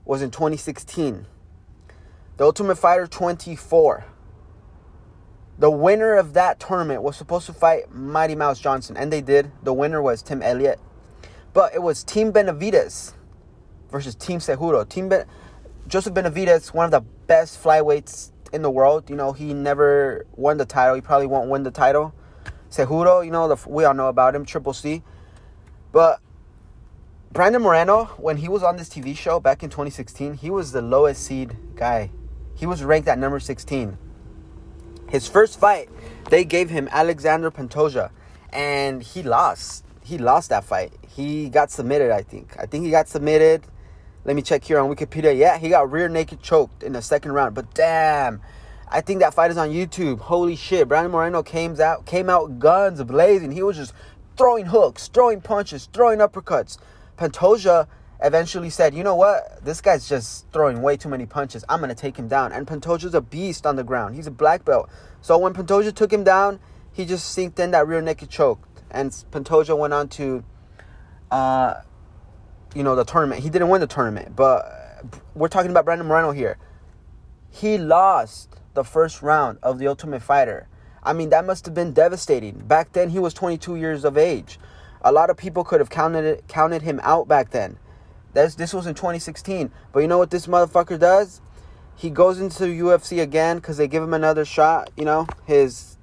was 0.04 0.22
in 0.22 0.30
2016. 0.30 1.26
The 2.36 2.44
Ultimate 2.44 2.76
Fighter 2.76 3.06
24. 3.06 4.06
The 5.58 5.70
winner 5.70 6.14
of 6.16 6.32
that 6.32 6.58
tournament 6.58 7.02
was 7.02 7.16
supposed 7.16 7.46
to 7.46 7.52
fight 7.52 7.94
Mighty 7.94 8.34
Mouse 8.34 8.58
Johnson, 8.58 8.96
and 8.96 9.12
they 9.12 9.20
did. 9.20 9.52
The 9.62 9.72
winner 9.72 10.02
was 10.02 10.20
Tim 10.20 10.42
Elliott. 10.42 10.80
But 11.54 11.74
it 11.74 11.82
was 11.82 12.04
Team 12.04 12.30
Benavidez 12.30 13.14
versus 13.90 14.14
Team 14.14 14.40
Cejudo. 14.40 14.86
Team 14.86 15.08
ben- 15.08 15.24
Joseph 15.88 16.12
Benavidez, 16.12 16.74
one 16.74 16.84
of 16.84 16.90
the 16.90 17.00
best 17.00 17.62
flyweights 17.62 18.32
in 18.52 18.60
the 18.60 18.70
world. 18.70 19.08
You 19.08 19.16
know, 19.16 19.32
he 19.32 19.54
never 19.54 20.26
won 20.36 20.58
the 20.58 20.66
title. 20.66 20.94
He 20.94 21.00
probably 21.00 21.26
won't 21.26 21.48
win 21.48 21.62
the 21.62 21.70
title 21.70 22.12
Cejudo, 22.74 23.24
you 23.24 23.30
know, 23.30 23.46
the, 23.46 23.68
we 23.68 23.84
all 23.84 23.94
know 23.94 24.08
about 24.08 24.34
him, 24.34 24.44
Triple 24.44 24.72
C. 24.72 25.02
But 25.92 26.20
Brandon 27.32 27.62
Moreno, 27.62 28.06
when 28.16 28.38
he 28.38 28.48
was 28.48 28.64
on 28.64 28.76
this 28.76 28.88
TV 28.88 29.16
show 29.16 29.38
back 29.38 29.62
in 29.62 29.70
2016, 29.70 30.34
he 30.34 30.50
was 30.50 30.72
the 30.72 30.82
lowest 30.82 31.22
seed 31.22 31.56
guy. 31.76 32.10
He 32.56 32.66
was 32.66 32.82
ranked 32.82 33.06
at 33.06 33.16
number 33.16 33.38
16. 33.38 33.96
His 35.08 35.28
first 35.28 35.60
fight, 35.60 35.88
they 36.30 36.44
gave 36.44 36.70
him 36.70 36.88
Alexander 36.90 37.50
Pantoja, 37.52 38.10
and 38.50 39.02
he 39.02 39.22
lost. 39.22 39.83
He 40.04 40.18
lost 40.18 40.50
that 40.50 40.64
fight. 40.64 40.92
He 41.08 41.48
got 41.48 41.70
submitted, 41.70 42.10
I 42.12 42.22
think. 42.22 42.54
I 42.58 42.66
think 42.66 42.84
he 42.84 42.90
got 42.90 43.08
submitted. 43.08 43.62
Let 44.24 44.36
me 44.36 44.42
check 44.42 44.62
here 44.62 44.78
on 44.78 44.94
Wikipedia. 44.94 45.36
Yeah, 45.36 45.58
he 45.58 45.70
got 45.70 45.90
rear 45.90 46.08
naked 46.08 46.42
choked 46.42 46.82
in 46.82 46.92
the 46.92 47.02
second 47.02 47.32
round. 47.32 47.54
But 47.54 47.72
damn, 47.74 48.42
I 48.88 49.00
think 49.00 49.20
that 49.20 49.32
fight 49.34 49.50
is 49.50 49.56
on 49.56 49.70
YouTube. 49.70 50.20
Holy 50.20 50.56
shit. 50.56 50.88
Brandon 50.88 51.10
Moreno 51.10 51.42
came 51.42 51.80
out 51.80 52.04
came 52.04 52.28
out 52.28 52.58
guns 52.58 53.02
blazing. 53.02 53.50
He 53.50 53.62
was 53.62 53.76
just 53.76 53.94
throwing 54.36 54.66
hooks, 54.66 55.08
throwing 55.08 55.40
punches, 55.40 55.88
throwing 55.92 56.18
uppercuts. 56.18 56.78
Pantoja 57.16 57.86
eventually 58.22 58.70
said, 58.70 58.94
you 58.94 59.04
know 59.04 59.14
what? 59.14 59.64
This 59.64 59.80
guy's 59.80 60.08
just 60.08 60.50
throwing 60.52 60.82
way 60.82 60.96
too 60.96 61.08
many 61.08 61.26
punches. 61.26 61.64
I'm 61.68 61.80
to 61.80 61.94
take 61.94 62.16
him 62.16 62.28
down. 62.28 62.52
And 62.52 62.66
Pantoja's 62.66 63.14
a 63.14 63.20
beast 63.20 63.66
on 63.66 63.76
the 63.76 63.84
ground. 63.84 64.16
He's 64.16 64.26
a 64.26 64.30
black 64.30 64.64
belt. 64.64 64.90
So 65.22 65.38
when 65.38 65.54
Pantoja 65.54 65.94
took 65.94 66.12
him 66.12 66.24
down, 66.24 66.60
he 66.92 67.04
just 67.04 67.30
sinked 67.30 67.58
in 67.58 67.70
that 67.72 67.86
rear 67.86 68.00
naked 68.00 68.30
choke. 68.30 68.66
And 68.94 69.10
Pantoja 69.10 69.76
went 69.76 69.92
on 69.92 70.08
to, 70.10 70.44
uh, 71.30 71.74
you 72.74 72.84
know, 72.84 72.94
the 72.94 73.04
tournament. 73.04 73.42
He 73.42 73.50
didn't 73.50 73.68
win 73.68 73.80
the 73.80 73.88
tournament, 73.88 74.36
but 74.36 75.04
we're 75.34 75.48
talking 75.48 75.72
about 75.72 75.84
Brandon 75.84 76.06
Moreno 76.06 76.30
here. 76.30 76.58
He 77.50 77.76
lost 77.76 78.60
the 78.74 78.84
first 78.84 79.20
round 79.20 79.58
of 79.62 79.78
the 79.78 79.88
Ultimate 79.88 80.22
Fighter. 80.22 80.68
I 81.02 81.12
mean, 81.12 81.30
that 81.30 81.44
must 81.44 81.66
have 81.66 81.74
been 81.74 81.92
devastating. 81.92 82.58
Back 82.58 82.92
then, 82.92 83.10
he 83.10 83.18
was 83.18 83.34
22 83.34 83.76
years 83.76 84.04
of 84.04 84.16
age. 84.16 84.58
A 85.02 85.12
lot 85.12 85.28
of 85.28 85.36
people 85.36 85.64
could 85.64 85.80
have 85.80 85.90
counted 85.90 86.46
counted 86.48 86.82
him 86.82 87.00
out 87.02 87.28
back 87.28 87.50
then. 87.50 87.78
That's, 88.32 88.54
this 88.54 88.72
was 88.72 88.86
in 88.86 88.94
2016. 88.94 89.70
But 89.92 90.00
you 90.00 90.08
know 90.08 90.18
what 90.18 90.30
this 90.30 90.46
motherfucker 90.46 90.98
does? 90.98 91.40
He 91.96 92.10
goes 92.10 92.40
into 92.40 92.64
UFC 92.64 93.20
again 93.20 93.56
because 93.56 93.76
they 93.76 93.86
give 93.86 94.02
him 94.02 94.14
another 94.14 94.44
shot. 94.44 94.90
You 94.96 95.04
know, 95.04 95.26
his 95.46 95.93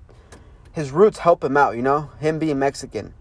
his 0.73 0.91
roots 0.91 1.19
help 1.19 1.43
him 1.43 1.57
out. 1.57 1.75
You 1.75 1.81
know, 1.81 2.09
him 2.19 2.39
being 2.39 2.59
Mexican, 2.59 3.13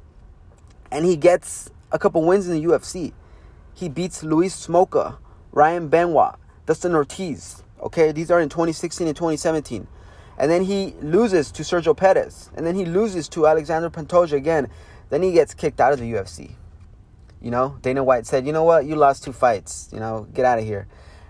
and 0.90 1.04
he 1.04 1.16
gets 1.16 1.70
a 1.92 1.98
couple 1.98 2.22
wins 2.24 2.48
in 2.48 2.54
the 2.54 2.64
UFC. 2.64 3.12
He 3.74 3.88
beats 3.88 4.22
Louis 4.22 4.48
Smolka, 4.48 5.18
Ryan 5.52 5.88
Benoit, 5.88 6.34
Dustin 6.66 6.94
Ortiz. 6.94 7.62
Okay, 7.80 8.12
these 8.12 8.30
are 8.30 8.40
in 8.40 8.48
2016 8.48 9.06
and 9.06 9.16
2017. 9.16 9.86
And 10.38 10.50
then 10.50 10.62
he 10.62 10.94
loses 11.02 11.52
to 11.52 11.62
Sergio 11.62 11.96
Pettis. 11.96 12.50
And 12.54 12.66
then 12.66 12.74
he 12.74 12.84
loses 12.84 13.28
to 13.30 13.46
Alexander 13.46 13.90
Pantoja 13.90 14.32
again. 14.32 14.68
Then 15.10 15.22
he 15.22 15.32
gets 15.32 15.54
kicked 15.54 15.80
out 15.80 15.92
of 15.92 15.98
the 15.98 16.12
UFC. 16.12 16.52
You 17.42 17.50
know, 17.50 17.78
Dana 17.82 18.04
White 18.04 18.26
said, 18.26 18.46
you 18.46 18.52
know 18.52 18.64
what, 18.64 18.84
you 18.86 18.96
lost 18.96 19.24
two 19.24 19.32
fights. 19.32 19.88
You 19.92 20.00
know, 20.00 20.26
get 20.32 20.44
out 20.44 20.58
of 20.58 20.64
here. 20.64 20.86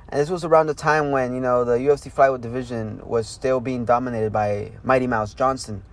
And 0.09 0.21
this 0.21 0.29
was 0.29 0.45
around 0.45 0.67
the 0.67 0.75
time 0.75 1.13
when, 1.13 1.35
you 1.35 1.41
know, 1.41 1.65
the 1.65 1.79
UFC 1.79 2.13
flyweight 2.13 2.41
division 2.41 3.01
was 3.05 3.29
still 3.29 3.61
being 3.61 3.85
dominated 3.85 4.33
by 4.33 4.73
Mighty 4.83 5.07
Mouse 5.07 5.35
Johnson. 5.35 5.85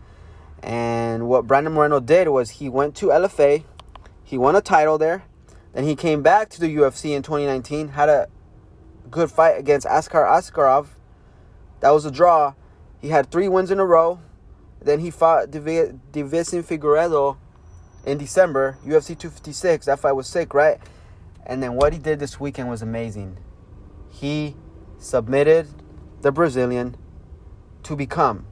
And 0.64 1.28
what 1.28 1.48
Brandon 1.48 1.74
Moreno 1.74 2.00
did 2.00 2.28
was 2.30 2.52
he 2.52 2.70
went 2.70 2.96
to 2.98 3.08
LFA, 3.08 3.64
he 4.24 4.38
won 4.38 4.56
a 4.56 4.62
title 4.62 4.98
there, 4.98 5.24
then 5.74 5.84
he 5.84 5.96
came 5.96 6.24
back 6.24 6.50
to 6.50 6.60
the 6.60 6.76
UFC 6.76 7.16
in 7.16 7.22
2019, 7.22 7.90
had 7.90 8.10
a 8.10 8.28
good 9.10 9.32
fight 9.32 9.60
against 9.60 9.86
Askar 9.88 10.26
Askarov. 10.26 10.88
That 11.82 11.92
was 11.92 12.06
a 12.06 12.12
draw. 12.12 12.56
He 13.00 13.10
had 13.10 13.32
three 13.32 13.48
wins 13.48 13.72
in 13.72 13.80
a 13.80 13.86
row. 13.86 14.20
Then 14.82 15.00
he 15.00 15.12
fought 15.12 15.52
Deiveson 15.52 16.64
Figueiredo 16.64 17.38
in 18.06 18.18
December, 18.18 18.78
UFC 18.86 19.08
256. 19.10 19.86
That 19.86 20.00
fight 20.00 20.14
was 20.14 20.28
sick, 20.28 20.54
right? 20.54 20.80
And 21.46 21.62
then 21.62 21.74
what 21.76 21.94
he 21.94 22.00
did 22.00 22.20
this 22.20 22.40
weekend 22.40 22.70
was 22.70 22.82
amazing. 22.82 23.38
He 24.10 24.56
submitted 24.98 25.68
the 26.22 26.32
Brazilian 26.32 26.98
to 27.84 27.96
become 27.96 28.48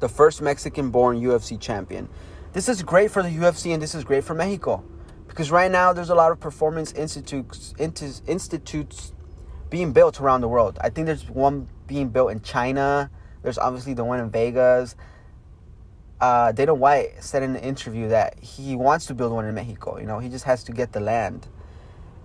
the 0.00 0.08
first 0.08 0.42
Mexican 0.42 0.90
born 0.90 1.20
UFC 1.20 1.60
champion. 1.60 2.08
This 2.52 2.68
is 2.68 2.82
great 2.82 3.10
for 3.10 3.22
the 3.22 3.28
UFC 3.28 3.72
and 3.72 3.82
this 3.82 3.94
is 3.94 4.02
great 4.02 4.24
for 4.24 4.34
Mexico. 4.34 4.82
Because 5.28 5.50
right 5.50 5.70
now 5.70 5.92
there's 5.92 6.10
a 6.10 6.14
lot 6.14 6.32
of 6.32 6.40
performance 6.40 6.92
institutes 6.92 7.72
institutes 7.78 9.12
being 9.70 9.92
built 9.92 10.20
around 10.20 10.40
the 10.40 10.48
world. 10.48 10.78
I 10.80 10.90
think 10.90 11.06
there's 11.06 11.28
one 11.30 11.68
being 11.86 12.08
built 12.08 12.32
in 12.32 12.40
China. 12.40 13.10
There's 13.42 13.58
obviously 13.58 13.94
the 13.94 14.04
one 14.04 14.18
in 14.18 14.28
Vegas. 14.28 14.96
Uh, 16.20 16.52
Dana 16.52 16.74
White 16.74 17.22
said 17.22 17.42
in 17.42 17.56
an 17.56 17.62
interview 17.62 18.08
that 18.08 18.38
he 18.40 18.76
wants 18.76 19.06
to 19.06 19.14
build 19.14 19.32
one 19.32 19.46
in 19.46 19.54
Mexico. 19.54 19.98
You 19.98 20.06
know, 20.06 20.18
he 20.18 20.28
just 20.28 20.44
has 20.44 20.64
to 20.64 20.72
get 20.72 20.92
the 20.92 21.00
land. 21.00 21.46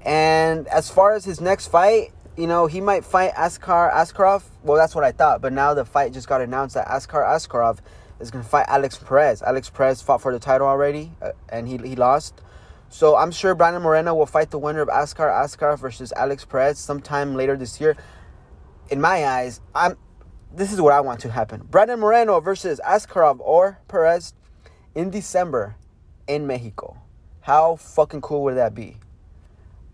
And 0.02 0.68
as 0.68 0.90
far 0.90 1.14
as 1.14 1.26
his 1.26 1.40
next 1.40 1.68
fight, 1.68 2.12
you 2.38 2.48
know, 2.48 2.68
he 2.68 2.82
might 2.82 3.06
fight 3.06 3.32
Askar 3.36 3.92
Askarov. 3.92 4.44
Well, 4.64 4.78
that's 4.78 4.94
what 4.94 5.04
I 5.04 5.12
thought. 5.12 5.42
But 5.42 5.54
now 5.54 5.74
the 5.74 5.86
fight 5.86 6.14
just 6.14 6.28
got 6.28 6.42
announced 6.42 6.76
that 6.76 6.88
Askar 6.88 7.24
Askarov 7.24 7.80
is 8.20 8.32
going 8.32 8.44
to 8.44 8.50
fight 8.50 8.66
Alex 8.68 8.98
Perez. 8.98 9.42
Alex 9.42 9.70
Perez 9.70 10.02
fought 10.02 10.22
for 10.22 10.34
the 10.34 10.40
title 10.40 10.68
already, 10.68 11.12
uh, 11.22 11.32
and 11.50 11.68
he, 11.68 11.78
he 11.78 11.96
lost. 11.96 12.42
So 12.90 13.16
I'm 13.16 13.32
sure 13.32 13.56
Brandon 13.56 13.82
Moreno 13.82 14.14
will 14.14 14.26
fight 14.26 14.52
the 14.52 14.60
winner 14.60 14.82
of 14.82 14.90
Askar 14.90 15.30
Askarov 15.30 15.80
versus 15.80 16.14
Alex 16.16 16.46
Perez 16.46 16.78
sometime 16.78 17.36
later 17.36 17.58
this 17.58 17.80
year. 17.80 17.96
In 18.90 19.02
my 19.02 19.26
eyes, 19.26 19.62
I'm. 19.74 19.98
This 20.54 20.72
is 20.72 20.80
what 20.80 20.94
I 20.94 21.02
want 21.02 21.20
to 21.22 21.32
happen: 21.32 21.64
Brandon 21.70 22.00
Moreno 22.00 22.40
versus 22.40 22.80
Askarov 22.86 23.40
or 23.40 23.80
Perez 23.88 24.34
in 24.94 25.10
December 25.10 25.76
in 26.28 26.48
Mexico. 26.48 26.98
How 27.42 27.76
fucking 27.76 28.22
cool 28.22 28.44
would 28.44 28.56
that 28.56 28.74
be? 28.74 28.98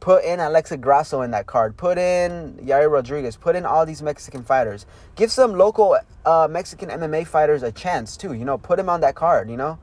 Put 0.01 0.25
in 0.25 0.39
Alexa 0.39 0.77
Grasso 0.77 1.21
in 1.21 1.29
that 1.31 1.45
card. 1.45 1.77
Put 1.77 1.99
in 1.99 2.55
Yair 2.55 2.91
Rodriguez. 2.91 3.37
Put 3.37 3.55
in 3.55 3.67
all 3.67 3.85
these 3.85 4.01
Mexican 4.01 4.43
fighters. 4.43 4.87
Give 5.15 5.31
some 5.31 5.53
local 5.53 5.95
uh, 6.25 6.47
Mexican 6.49 6.89
MMA 6.89 7.27
fighters 7.27 7.61
a 7.61 7.71
chance 7.71 8.17
too. 8.17 8.33
You 8.33 8.43
know, 8.43 8.57
put 8.57 8.77
them 8.77 8.89
on 8.89 9.01
that 9.01 9.13
card. 9.13 9.49
You 9.49 9.57
know, 9.57 9.77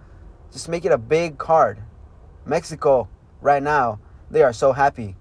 just 0.53 0.69
make 0.69 0.85
it 0.85 0.91
a 0.91 0.99
big 0.99 1.39
card. 1.39 1.79
Mexico 2.45 3.09
right 3.41 3.63
now, 3.63 4.01
they 4.29 4.43
are 4.43 4.53
so 4.53 4.73
happy. 4.73 5.15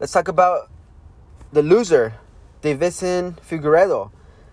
Let's 0.00 0.12
talk 0.12 0.28
about 0.28 0.70
the 1.52 1.62
loser, 1.62 2.14
Deiveson 2.62 3.38
Figueiredo. 3.40 4.10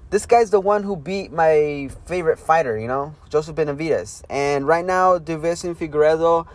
This 0.09 0.25
guy's 0.25 0.49
the 0.49 0.59
one 0.59 0.83
who 0.83 0.97
beat 0.97 1.31
my 1.31 1.89
favorite 2.05 2.37
fighter, 2.37 2.77
you 2.77 2.87
know, 2.87 3.15
Joseph 3.29 3.55
Benavidez. 3.55 4.23
And 4.29 4.67
right 4.67 4.83
now, 4.85 5.19
Deiveson 5.19 5.75
Figueiredo, 5.75 6.47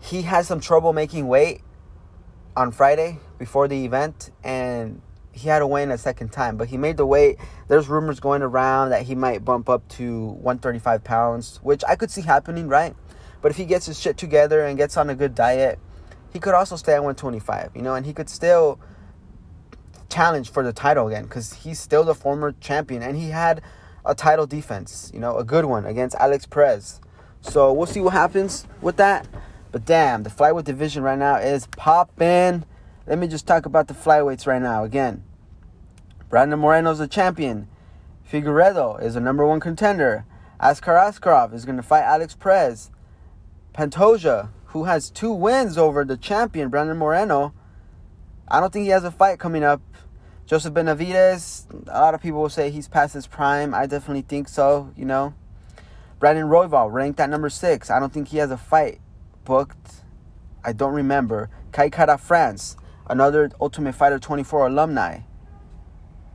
he 0.00 0.22
had 0.22 0.46
some 0.46 0.60
trouble 0.60 0.92
making 0.92 1.28
weight 1.28 1.62
on 2.56 2.72
Friday 2.72 3.18
before 3.38 3.68
the 3.68 3.84
event, 3.84 4.30
and 4.42 5.00
he 5.32 5.48
had 5.48 5.60
to 5.60 5.66
win 5.66 5.90
a 5.90 5.98
second 5.98 6.32
time, 6.32 6.56
but 6.56 6.68
he 6.68 6.76
made 6.76 6.96
the 6.96 7.06
weight. 7.06 7.38
There's 7.68 7.88
rumors 7.88 8.18
going 8.18 8.42
around 8.42 8.90
that 8.90 9.02
he 9.02 9.14
might 9.14 9.44
bump 9.44 9.68
up 9.68 9.86
to 9.90 10.26
135 10.26 11.04
pounds, 11.04 11.60
which 11.62 11.82
I 11.88 11.96
could 11.96 12.10
see 12.10 12.22
happening, 12.22 12.68
right? 12.68 12.94
But 13.40 13.50
if 13.50 13.56
he 13.56 13.64
gets 13.64 13.86
his 13.86 13.98
shit 13.98 14.16
together 14.16 14.66
and 14.66 14.76
gets 14.76 14.96
on 14.96 15.08
a 15.08 15.14
good 15.14 15.34
diet, 15.34 15.78
he 16.32 16.38
could 16.38 16.54
also 16.54 16.76
stay 16.76 16.92
at 16.92 17.02
125, 17.02 17.72
you 17.74 17.82
know, 17.82 17.94
and 17.94 18.04
he 18.06 18.12
could 18.12 18.28
still 18.28 18.80
challenge 20.08 20.50
for 20.50 20.62
the 20.62 20.72
title 20.72 21.06
again 21.08 21.24
because 21.24 21.52
he's 21.52 21.78
still 21.78 22.04
the 22.04 22.14
former 22.14 22.52
champion 22.60 23.02
and 23.02 23.16
he 23.16 23.30
had 23.30 23.62
a 24.04 24.14
title 24.14 24.46
defense, 24.46 25.10
you 25.14 25.20
know, 25.20 25.36
a 25.38 25.44
good 25.44 25.64
one 25.64 25.86
against 25.86 26.16
Alex 26.16 26.46
Perez. 26.46 27.00
So 27.40 27.72
we'll 27.72 27.86
see 27.86 28.00
what 28.00 28.12
happens 28.12 28.66
with 28.80 28.96
that. 28.96 29.26
But 29.72 29.84
damn, 29.84 30.24
the 30.24 30.30
flyweight 30.30 30.64
division 30.64 31.02
right 31.02 31.18
now 31.18 31.36
is 31.36 31.66
popping. 31.68 32.64
Let 33.06 33.18
me 33.18 33.28
just 33.28 33.46
talk 33.46 33.66
about 33.66 33.88
the 33.88 33.94
flyweights 33.94 34.46
right 34.46 34.60
now 34.60 34.84
again. 34.84 35.22
Brandon 36.28 36.58
Moreno's 36.58 36.98
the 36.98 37.06
champion. 37.08 37.68
Figueiredo 38.30 39.02
is 39.02 39.14
the 39.14 39.20
number 39.20 39.46
one 39.46 39.60
contender. 39.60 40.24
Askar 40.60 40.94
Askarov 40.94 41.54
is 41.54 41.64
going 41.64 41.76
to 41.76 41.82
fight 41.82 42.02
Alex 42.02 42.34
Perez. 42.34 42.90
Pantoja, 43.72 44.50
who 44.66 44.84
has 44.84 45.10
two 45.10 45.32
wins 45.32 45.78
over 45.78 46.04
the 46.04 46.16
champion, 46.16 46.68
Brandon 46.68 46.96
Moreno, 46.96 47.54
I 48.48 48.60
don't 48.60 48.72
think 48.72 48.84
he 48.84 48.90
has 48.90 49.04
a 49.04 49.10
fight 49.10 49.38
coming 49.38 49.62
up. 49.62 49.80
Joseph 50.46 50.74
Benavidez, 50.74 51.66
a 51.86 52.00
lot 52.00 52.14
of 52.14 52.20
people 52.20 52.42
will 52.42 52.48
say 52.48 52.70
he's 52.70 52.88
past 52.88 53.14
his 53.14 53.28
prime. 53.28 53.72
I 53.72 53.86
definitely 53.86 54.22
think 54.22 54.48
so, 54.48 54.92
you 54.96 55.04
know. 55.04 55.34
Brandon 56.18 56.46
Royval, 56.46 56.92
ranked 56.92 57.20
at 57.20 57.30
number 57.30 57.48
six. 57.48 57.88
I 57.88 58.00
don't 58.00 58.12
think 58.12 58.28
he 58.28 58.38
has 58.38 58.50
a 58.50 58.56
fight 58.56 59.00
booked. 59.50 60.04
I 60.64 60.72
don't 60.72 60.94
remember. 60.94 61.50
Kai 61.72 61.90
Kara 61.90 62.18
France, 62.18 62.76
another 63.08 63.50
Ultimate 63.60 63.94
Fighter 63.94 64.18
24 64.18 64.68
alumni. 64.68 65.20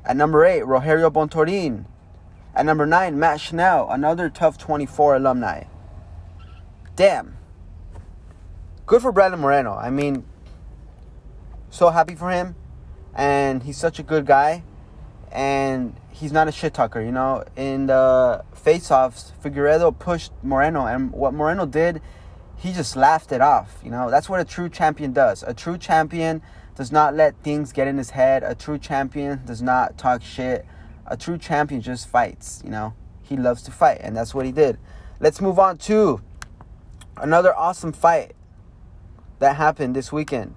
At 0.03 0.17
number 0.17 0.45
eight, 0.45 0.63
Rogerio 0.63 1.11
Bontorin. 1.11 1.85
At 2.53 2.65
number 2.65 2.85
nine, 2.85 3.17
Matt 3.17 3.39
Schnell, 3.39 3.87
another 3.89 4.29
TUF 4.29 4.57
24 4.57 5.15
alumni 5.15 5.63
damn. 6.95 7.37
Good 8.85 9.01
for 9.01 9.11
Brandon 9.11 9.39
Moreno. 9.39 9.73
I 9.73 9.89
mean, 9.89 10.23
so 11.69 11.89
happy 11.89 12.15
for 12.15 12.31
him. 12.31 12.55
And 13.13 13.63
he's 13.63 13.77
such 13.77 13.99
a 13.99 14.03
good 14.03 14.25
guy. 14.25 14.63
And 15.31 15.99
he's 16.11 16.31
not 16.31 16.47
a 16.47 16.51
shit 16.51 16.73
talker, 16.73 17.01
you 17.01 17.11
know. 17.11 17.43
In 17.55 17.87
the 17.87 18.43
face 18.53 18.91
offs, 18.91 19.33
Figueiredo 19.43 19.97
pushed 19.97 20.31
Moreno. 20.43 20.85
And 20.85 21.11
what 21.11 21.33
Moreno 21.33 21.65
did, 21.65 22.01
he 22.65 22.73
just 22.73 22.95
laughed 22.95 23.31
it 23.31 23.41
off. 23.41 23.79
You 23.83 23.91
know, 23.91 24.09
that's 24.09 24.27
what 24.27 24.39
a 24.39 24.45
true 24.45 24.69
champion 24.69 25.13
does. 25.13 25.43
A 25.43 25.53
true 25.53 25.77
champion 25.77 26.41
does 26.75 26.91
not 26.91 27.13
let 27.13 27.35
things 27.43 27.71
get 27.71 27.87
in 27.87 27.97
his 27.97 28.09
head. 28.09 28.41
A 28.41 28.55
true 28.55 28.79
champion 28.79 29.45
does 29.45 29.61
not 29.61 29.99
talk 29.99 30.23
shit. 30.23 30.65
A 31.05 31.15
true 31.15 31.37
champion 31.37 31.81
just 31.81 32.07
fights, 32.07 32.63
you 32.65 32.71
know. 32.71 32.95
He 33.21 33.37
loves 33.37 33.61
to 33.63 33.71
fight, 33.71 33.99
and 34.01 34.17
that's 34.17 34.33
what 34.33 34.47
he 34.47 34.51
did. 34.51 34.79
Let's 35.19 35.39
move 35.41 35.59
on 35.59 35.77
to 35.89 36.21
another 37.17 37.55
awesome 37.55 37.93
fight 37.93 38.35
that 39.37 39.57
happened 39.57 39.95
this 39.95 40.11
weekend. 40.11 40.55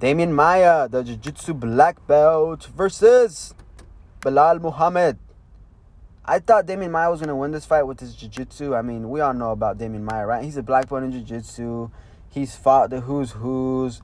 Demian 0.00 0.32
Maia, 0.32 0.88
the 0.88 1.04
Jiu 1.04 1.16
Jitsu 1.16 1.54
black 1.54 2.04
belt, 2.08 2.66
versus 2.76 3.54
Belal 4.20 4.60
Muhammad, 4.60 5.18
I 6.24 6.38
thought 6.38 6.66
Demian 6.66 6.90
Maia 6.90 7.10
was 7.10 7.20
gonna 7.20 7.34
win 7.34 7.50
this 7.50 7.64
fight 7.64 7.84
with 7.84 8.00
his 8.00 8.14
jiu-jitsu. 8.14 8.74
I 8.74 8.82
mean, 8.82 9.10
we 9.10 9.20
all 9.20 9.32
know 9.32 9.52
about 9.52 9.78
Demian 9.78 10.02
Maia, 10.02 10.26
right? 10.26 10.44
He's 10.44 10.56
a 10.56 10.62
black 10.62 10.88
belt 10.88 11.02
in 11.02 11.12
jiu-jitsu. 11.12 11.90
He's 12.28 12.54
fought 12.54 12.90
the 12.90 13.00
who's 13.00 13.32
who's. 13.32 14.02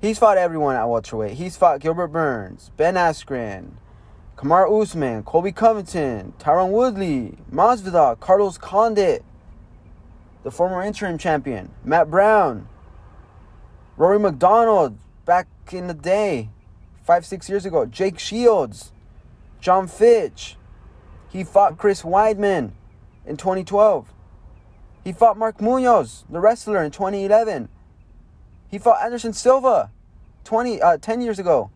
He's 0.00 0.18
fought 0.18 0.38
everyone 0.38 0.76
at 0.76 0.88
welterweight. 0.88 1.34
He's 1.34 1.56
fought 1.56 1.80
Gilbert 1.80 2.08
Burns, 2.08 2.70
Ben 2.76 2.94
Askren, 2.94 3.72
Kamaru 4.36 4.82
Usman, 4.82 5.24
Colby 5.24 5.52
Covington, 5.52 6.32
Tyron 6.38 6.70
Woodley, 6.70 7.38
Masvidal, 7.52 8.18
Carlos 8.18 8.56
Condit, 8.56 9.24
the 10.44 10.50
former 10.50 10.82
interim 10.82 11.18
champion, 11.18 11.70
Matt 11.84 12.10
Brown, 12.10 12.68
Rory 13.96 14.18
MacDonald 14.18 14.96
back 15.24 15.48
in 15.72 15.88
the 15.88 15.94
day, 15.94 16.48
five, 17.04 17.26
six 17.26 17.48
years 17.48 17.66
ago, 17.66 17.84
Jake 17.84 18.18
Shields, 18.18 18.92
John 19.60 19.86
Fitch. 19.86 20.56
He 21.28 21.44
fought 21.44 21.76
Chris 21.76 22.02
Weidman 22.02 22.72
in 23.26 23.36
2012. 23.36 24.12
He 25.04 25.12
fought 25.12 25.36
Mark 25.36 25.60
Munoz, 25.60 26.24
the 26.28 26.40
wrestler, 26.40 26.82
in 26.82 26.90
2011. 26.90 27.68
He 28.68 28.78
fought 28.78 29.02
Anderson 29.02 29.32
Silva 29.32 29.90
20, 30.44 30.82
uh, 30.82 30.98
10 30.98 31.20
years 31.20 31.38
ago. 31.38 31.70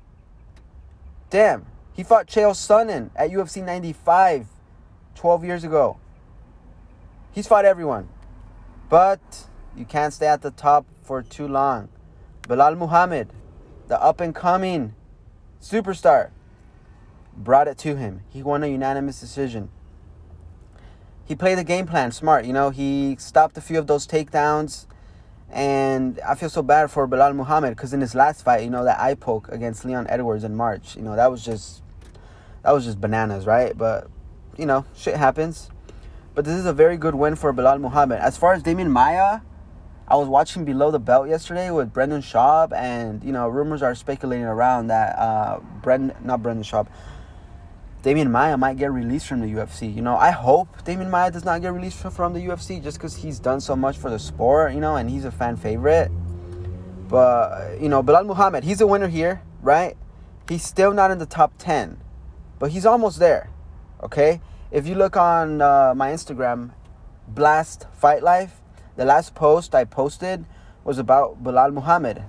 Damn. 1.30 1.66
He 1.92 2.02
fought 2.02 2.26
Chael 2.26 2.52
Sonnen 2.52 3.10
at 3.14 3.30
UFC 3.30 3.62
95 3.64 4.46
12 5.14 5.44
years 5.44 5.64
ago. 5.64 5.98
He's 7.32 7.46
fought 7.46 7.64
everyone. 7.64 8.08
But 8.88 9.20
you 9.76 9.84
can't 9.84 10.12
stay 10.12 10.26
at 10.26 10.42
the 10.42 10.50
top 10.50 10.86
for 11.02 11.22
too 11.22 11.48
long. 11.48 11.88
Belal 12.42 12.76
Muhammad, 12.76 13.32
the 13.88 14.02
up 14.02 14.20
and 14.20 14.34
coming 14.34 14.94
superstar, 15.60 16.30
brought 17.36 17.68
it 17.68 17.78
to 17.78 17.96
him. 17.96 18.22
He 18.28 18.42
won 18.42 18.62
a 18.62 18.66
unanimous 18.66 19.20
decision. 19.20 19.70
He 21.24 21.34
played 21.34 21.58
the 21.58 21.64
game 21.64 21.86
plan 21.86 22.12
smart, 22.12 22.44
you 22.44 22.52
know, 22.52 22.70
he 22.70 23.16
stopped 23.18 23.56
a 23.56 23.60
few 23.60 23.78
of 23.78 23.86
those 23.86 24.06
takedowns. 24.06 24.86
And 25.48 26.18
I 26.26 26.34
feel 26.34 26.48
so 26.48 26.62
bad 26.62 26.90
for 26.90 27.06
Belal 27.06 27.34
Muhammad 27.34 27.76
because 27.76 27.92
in 27.92 28.00
his 28.00 28.14
last 28.14 28.42
fight, 28.42 28.64
you 28.64 28.70
know, 28.70 28.84
that 28.84 28.98
eye 28.98 29.14
poke 29.14 29.48
against 29.48 29.84
Leon 29.84 30.06
Edwards 30.08 30.44
in 30.44 30.54
March, 30.54 30.96
you 30.96 31.02
know, 31.02 31.14
that 31.14 31.30
was 31.30 31.44
just 31.44 31.82
that 32.62 32.72
was 32.72 32.84
just 32.84 33.00
bananas, 33.00 33.44
right? 33.44 33.76
But 33.76 34.08
you 34.56 34.64
know, 34.64 34.86
shit 34.96 35.16
happens. 35.16 35.70
But 36.34 36.46
this 36.46 36.54
is 36.54 36.64
a 36.64 36.72
very 36.72 36.96
good 36.96 37.14
win 37.14 37.36
for 37.36 37.52
Belal 37.52 37.78
Muhammad. 37.78 38.20
As 38.20 38.38
far 38.38 38.54
as 38.54 38.62
Demian 38.62 38.90
Maia, 38.90 39.40
I 40.08 40.16
was 40.16 40.26
watching 40.28 40.64
Below 40.64 40.90
the 40.90 40.98
Belt 40.98 41.28
yesterday 41.28 41.70
with 41.70 41.92
Brendan 41.92 42.22
Schaub, 42.22 42.72
and 42.72 43.22
you 43.22 43.32
know, 43.32 43.48
rumors 43.48 43.82
are 43.82 43.94
speculating 43.94 44.46
around 44.46 44.86
that 44.86 45.18
uh, 45.18 45.60
Brendan, 45.82 46.16
not 46.24 46.42
Brendan 46.42 46.64
Schaub, 46.64 46.86
Demian 48.02 48.30
Maia 48.30 48.56
might 48.56 48.78
get 48.78 48.90
released 48.90 49.28
from 49.28 49.40
the 49.40 49.46
UFC. 49.46 49.94
You 49.94 50.02
know, 50.02 50.16
I 50.16 50.32
hope 50.32 50.84
Demian 50.84 51.08
Maia 51.08 51.30
does 51.30 51.44
not 51.44 51.62
get 51.62 51.72
released 51.72 51.98
from 51.98 52.32
the 52.32 52.40
UFC 52.40 52.82
just 52.82 52.98
because 52.98 53.14
he's 53.14 53.38
done 53.38 53.60
so 53.60 53.76
much 53.76 53.96
for 53.96 54.10
the 54.10 54.18
sport, 54.18 54.74
you 54.74 54.80
know, 54.80 54.96
and 54.96 55.08
he's 55.08 55.24
a 55.24 55.30
fan 55.30 55.56
favorite. 55.56 56.10
But, 57.08 57.80
you 57.80 57.88
know, 57.88 58.02
Belal 58.02 58.26
Muhammad, 58.26 58.64
he's 58.64 58.80
a 58.80 58.88
winner 58.88 59.06
here, 59.06 59.42
right? 59.60 59.96
He's 60.48 60.64
still 60.64 60.92
not 60.92 61.12
in 61.12 61.18
the 61.18 61.26
top 61.26 61.52
10, 61.58 62.00
but 62.58 62.72
he's 62.72 62.84
almost 62.84 63.20
there, 63.20 63.50
okay? 64.02 64.40
If 64.72 64.84
you 64.88 64.96
look 64.96 65.16
on 65.16 65.60
uh, 65.62 65.94
my 65.94 66.10
Instagram, 66.10 66.72
Blast 67.28 67.86
Fight 67.92 68.24
Life, 68.24 68.62
the 68.96 69.04
last 69.04 69.36
post 69.36 69.76
I 69.76 69.84
posted 69.84 70.44
was 70.82 70.98
about 70.98 71.44
Belal 71.44 71.72
Muhammad. 71.72 72.24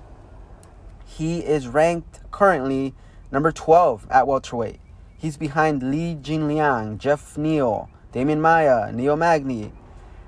He 1.04 1.40
is 1.40 1.66
ranked 1.66 2.20
currently 2.30 2.94
number 3.32 3.50
12 3.50 4.06
at 4.08 4.28
welterweight. 4.28 4.78
He's 5.24 5.38
behind 5.38 5.82
Li 5.82 6.18
Jingliang, 6.20 6.98
Jeff 6.98 7.38
Neal, 7.38 7.88
Demian 8.12 8.40
Maia, 8.40 8.92
Neil 8.92 9.16
Magny. 9.16 9.72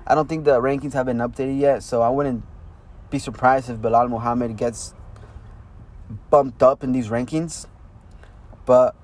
I 0.07 0.15
don't 0.15 0.27
think 0.27 0.43
the 0.43 0.59
rankings 0.59 0.93
have 0.93 1.05
been 1.05 1.19
updated 1.19 1.59
yet, 1.59 1.83
so 1.83 2.01
I 2.01 2.09
wouldn't 2.09 2.43
be 3.11 3.19
surprised 3.19 3.69
if 3.69 3.77
Belal 3.77 4.09
Muhammad 4.09 4.57
gets 4.57 4.95
bumped 6.31 6.63
up 6.63 6.83
in 6.83 6.93
these 6.93 7.09
rankings. 7.09 7.67
But 8.65 8.95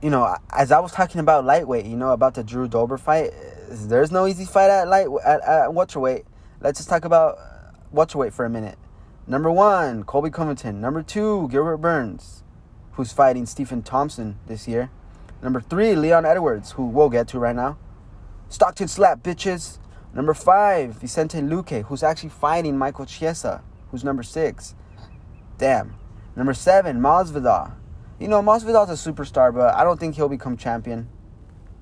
you 0.00 0.08
know, 0.08 0.38
as 0.48 0.72
I 0.72 0.80
was 0.80 0.92
talking 0.92 1.20
about 1.20 1.44
lightweight, 1.44 1.84
you 1.84 1.98
know, 1.98 2.12
about 2.12 2.32
the 2.32 2.42
Drew 2.42 2.66
Dober 2.66 2.96
fight, 2.96 3.30
there's 3.68 4.10
no 4.10 4.26
easy 4.26 4.46
fight 4.46 4.70
at 4.70 4.88
light 4.88 5.08
at, 5.22 5.42
at. 5.42 5.74
Let's 6.62 6.78
just 6.78 6.88
talk 6.88 7.04
about 7.04 7.36
welterweight 7.92 8.32
for 8.32 8.46
a 8.46 8.48
minute. 8.48 8.78
Number 9.26 9.50
one, 9.50 10.04
Colby 10.04 10.30
Covington. 10.30 10.80
Number 10.80 11.02
two, 11.02 11.46
Gilbert 11.50 11.76
Burns, 11.76 12.43
who's 12.94 13.12
fighting 13.12 13.46
Stephen 13.46 13.82
Thompson 13.82 14.38
this 14.46 14.66
year. 14.68 14.90
Number 15.42 15.60
three, 15.60 15.94
Leon 15.94 16.24
Edwards, 16.24 16.72
who 16.72 16.86
we'll 16.86 17.10
get 17.10 17.28
to 17.28 17.38
right 17.38 17.54
now. 17.54 17.76
Stockton 18.48 18.88
slap 18.88 19.22
bitches. 19.22 19.78
Number 20.14 20.32
five, 20.32 20.94
Vicente 20.94 21.38
Luque, 21.40 21.84
who's 21.84 22.02
actually 22.02 22.28
fighting 22.28 22.78
Michael 22.78 23.04
Chiesa, 23.04 23.62
who's 23.90 24.04
number 24.04 24.22
six. 24.22 24.74
Damn. 25.58 25.96
Number 26.36 26.54
seven, 26.54 27.00
Masvidal. 27.00 27.72
You 28.18 28.28
know, 28.28 28.40
Masvidal's 28.42 28.90
a 28.90 29.12
superstar, 29.12 29.52
but 29.52 29.74
I 29.74 29.82
don't 29.82 29.98
think 29.98 30.14
he'll 30.14 30.28
become 30.28 30.56
champion. 30.56 31.08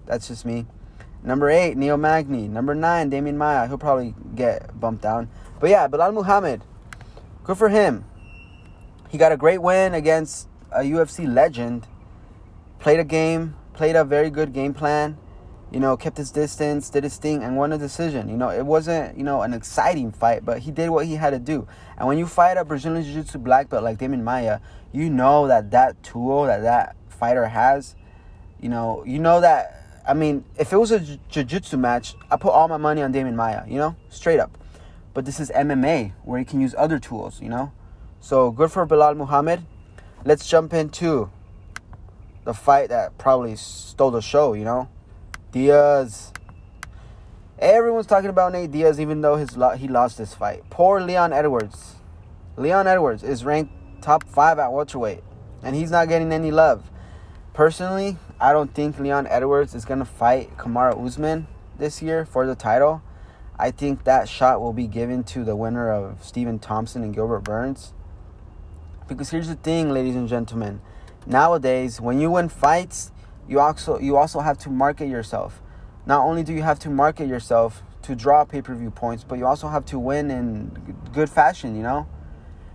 That's 0.07 0.29
just 0.29 0.45
me. 0.45 0.67
Number 1.23 1.49
eight, 1.51 1.77
Neil 1.77 1.97
Magny. 1.97 2.49
Number 2.49 2.75
nine, 2.75 3.11
Demian 3.11 3.37
Maia. 3.37 3.69
He'll 3.69 3.79
probably 3.79 4.15
get 4.35 4.79
bumped 4.81 5.03
down. 5.03 5.29
But 5.61 5.71
yeah, 5.71 5.87
Belal 5.87 6.13
Muhammad. 6.13 6.63
Good 7.45 7.59
for 7.59 7.69
him. 7.69 8.05
He 9.09 9.19
got 9.19 9.31
a 9.31 9.37
great 9.37 9.63
win 9.63 9.95
against 9.95 10.49
a 10.75 10.81
UFC 10.81 11.33
legend. 11.33 11.87
Played 12.79 13.01
a 13.01 13.05
game, 13.05 13.55
played 13.75 13.97
a 13.97 14.05
very 14.05 14.31
good 14.31 14.53
game 14.53 14.75
plan. 14.75 15.19
You 15.71 15.81
know, 15.81 15.97
kept 15.97 16.19
his 16.19 16.31
distance, 16.31 16.91
did 16.91 17.05
his 17.05 17.17
thing, 17.17 17.43
and 17.43 17.57
won 17.57 17.73
a 17.73 17.79
decision. 17.79 18.29
You 18.29 18.37
know, 18.37 18.51
it 18.51 18.67
wasn't, 18.67 19.17
you 19.17 19.25
know, 19.25 19.41
an 19.41 19.55
exciting 19.55 20.13
fight, 20.13 20.45
but 20.45 20.59
he 20.59 20.71
did 20.71 20.91
what 20.91 21.07
he 21.07 21.15
had 21.15 21.31
to 21.31 21.39
do. 21.39 21.67
And 21.97 22.07
when 22.07 22.19
you 22.19 22.27
fight 22.27 22.59
a 22.59 22.65
Brazilian 22.65 23.03
Jiu 23.05 23.15
Jitsu 23.15 23.39
black 23.39 23.71
belt 23.71 23.83
like 23.83 23.99
Demian 23.99 24.23
Maia, 24.23 24.61
you 24.93 25.09
know 25.09 25.47
that 25.49 25.71
that 25.71 26.03
tool 26.03 26.45
that 26.45 26.63
that 26.63 26.95
fighter 27.09 27.47
has, 27.47 27.95
you 28.61 28.69
know, 28.69 29.03
you 29.07 29.19
know 29.19 29.41
that. 29.41 29.79
I 30.07 30.15
mean, 30.15 30.45
if 30.59 30.73
it 30.73 30.77
was 30.77 30.91
a 30.91 30.99
jiu-jitsu 30.99 31.77
match, 31.77 32.17
I 32.29 32.37
put 32.37 32.51
all 32.51 32.67
my 32.67 32.77
money 32.77 33.03
on 33.03 33.13
Demian 33.13 33.37
Maia, 33.37 33.65
you 33.69 33.79
know, 33.79 33.95
straight 34.09 34.41
up. 34.41 34.59
But 35.15 35.25
this 35.25 35.39
is 35.39 35.51
MMA 35.51 36.13
where 36.25 36.41
you 36.41 36.45
can 36.45 36.61
use 36.61 36.75
other 36.77 36.99
tools, 36.99 37.41
you 37.41 37.49
know. 37.49 37.71
So 38.21 38.51
good 38.51 38.73
for 38.73 38.85
Belal 38.85 39.17
Muhammad. 39.17 39.65
Let's 40.25 40.49
jump 40.49 40.73
into 40.73 41.31
the 42.45 42.55
fight 42.55 42.91
that 42.91 43.19
probably 43.19 43.57
stole 43.57 44.13
the 44.13 44.23
show, 44.23 44.53
you 44.53 44.65
know. 44.65 44.89
Diaz. 45.51 46.33
Everyone's 47.59 48.07
talking 48.07 48.31
about 48.31 48.53
Nate 48.53 48.71
Diaz, 48.71 49.01
even 49.01 49.21
though 49.21 49.35
his 49.35 49.57
lo- 49.57 49.77
he 49.77 49.89
lost 49.89 50.19
this 50.19 50.33
fight. 50.33 50.63
Poor 50.71 51.01
Leon 51.01 51.33
Edwards. 51.33 51.97
Leon 52.57 52.87
Edwards 52.87 53.25
is 53.25 53.45
ranked 53.45 53.73
top 54.01 54.23
five 54.23 54.61
at 54.61 54.73
welterweight, 54.73 55.25
and 55.61 55.75
he's 55.75 55.91
not 55.91 56.09
getting 56.09 56.33
any 56.33 56.53
love. 56.53 56.89
Personally, 57.53 58.17
I 58.41 58.53
don't 58.53 58.73
think 58.73 59.01
Leon 59.01 59.27
Edwards 59.27 59.75
is 59.75 59.85
gonna 59.85 60.05
fight 60.05 60.57
Kamaru 60.57 61.05
Usman 61.05 61.49
this 61.79 62.01
year 62.01 62.25
for 62.25 62.47
the 62.47 62.55
title. 62.55 63.03
I 63.59 63.73
think 63.73 64.05
that 64.05 64.29
shot 64.29 64.61
will 64.61 64.73
be 64.73 64.87
given 64.87 65.25
to 65.25 65.43
the 65.43 65.57
winner 65.57 65.91
of 65.91 66.25
Stephen 66.25 66.61
Thompson 66.61 67.03
and 67.03 67.13
Gilbert 67.13 67.41
Burns. 67.41 67.93
Because 69.09 69.31
here's 69.31 69.49
the 69.49 69.55
thing, 69.57 69.91
ladies 69.91 70.17
and 70.17 70.29
gentlemen. 70.29 70.81
Nowadays, 71.27 72.01
when 72.01 72.21
you 72.21 72.31
win 72.31 72.49
fights, 72.49 73.13
you 73.49 73.61
also 73.61 73.99
you 73.99 74.17
also 74.17 74.41
have 74.41 74.59
to 74.59 74.71
market 74.71 75.07
yourself. 75.07 75.63
Not 76.07 76.25
only 76.25 76.43
do 76.43 76.53
you 76.53 76.63
have 76.63 76.79
to 76.81 76.91
market 76.91 77.29
yourself 77.29 77.83
to 78.03 78.17
draw 78.17 78.45
pay-per-view 78.45 78.91
points, 78.91 79.25
but 79.25 79.39
you 79.39 79.47
also 79.47 79.69
have 79.69 79.85
to 79.87 79.99
win 79.99 80.31
in 80.31 80.97
good 81.13 81.31
fashion, 81.31 81.77
you 81.77 81.83
know? 81.83 82.09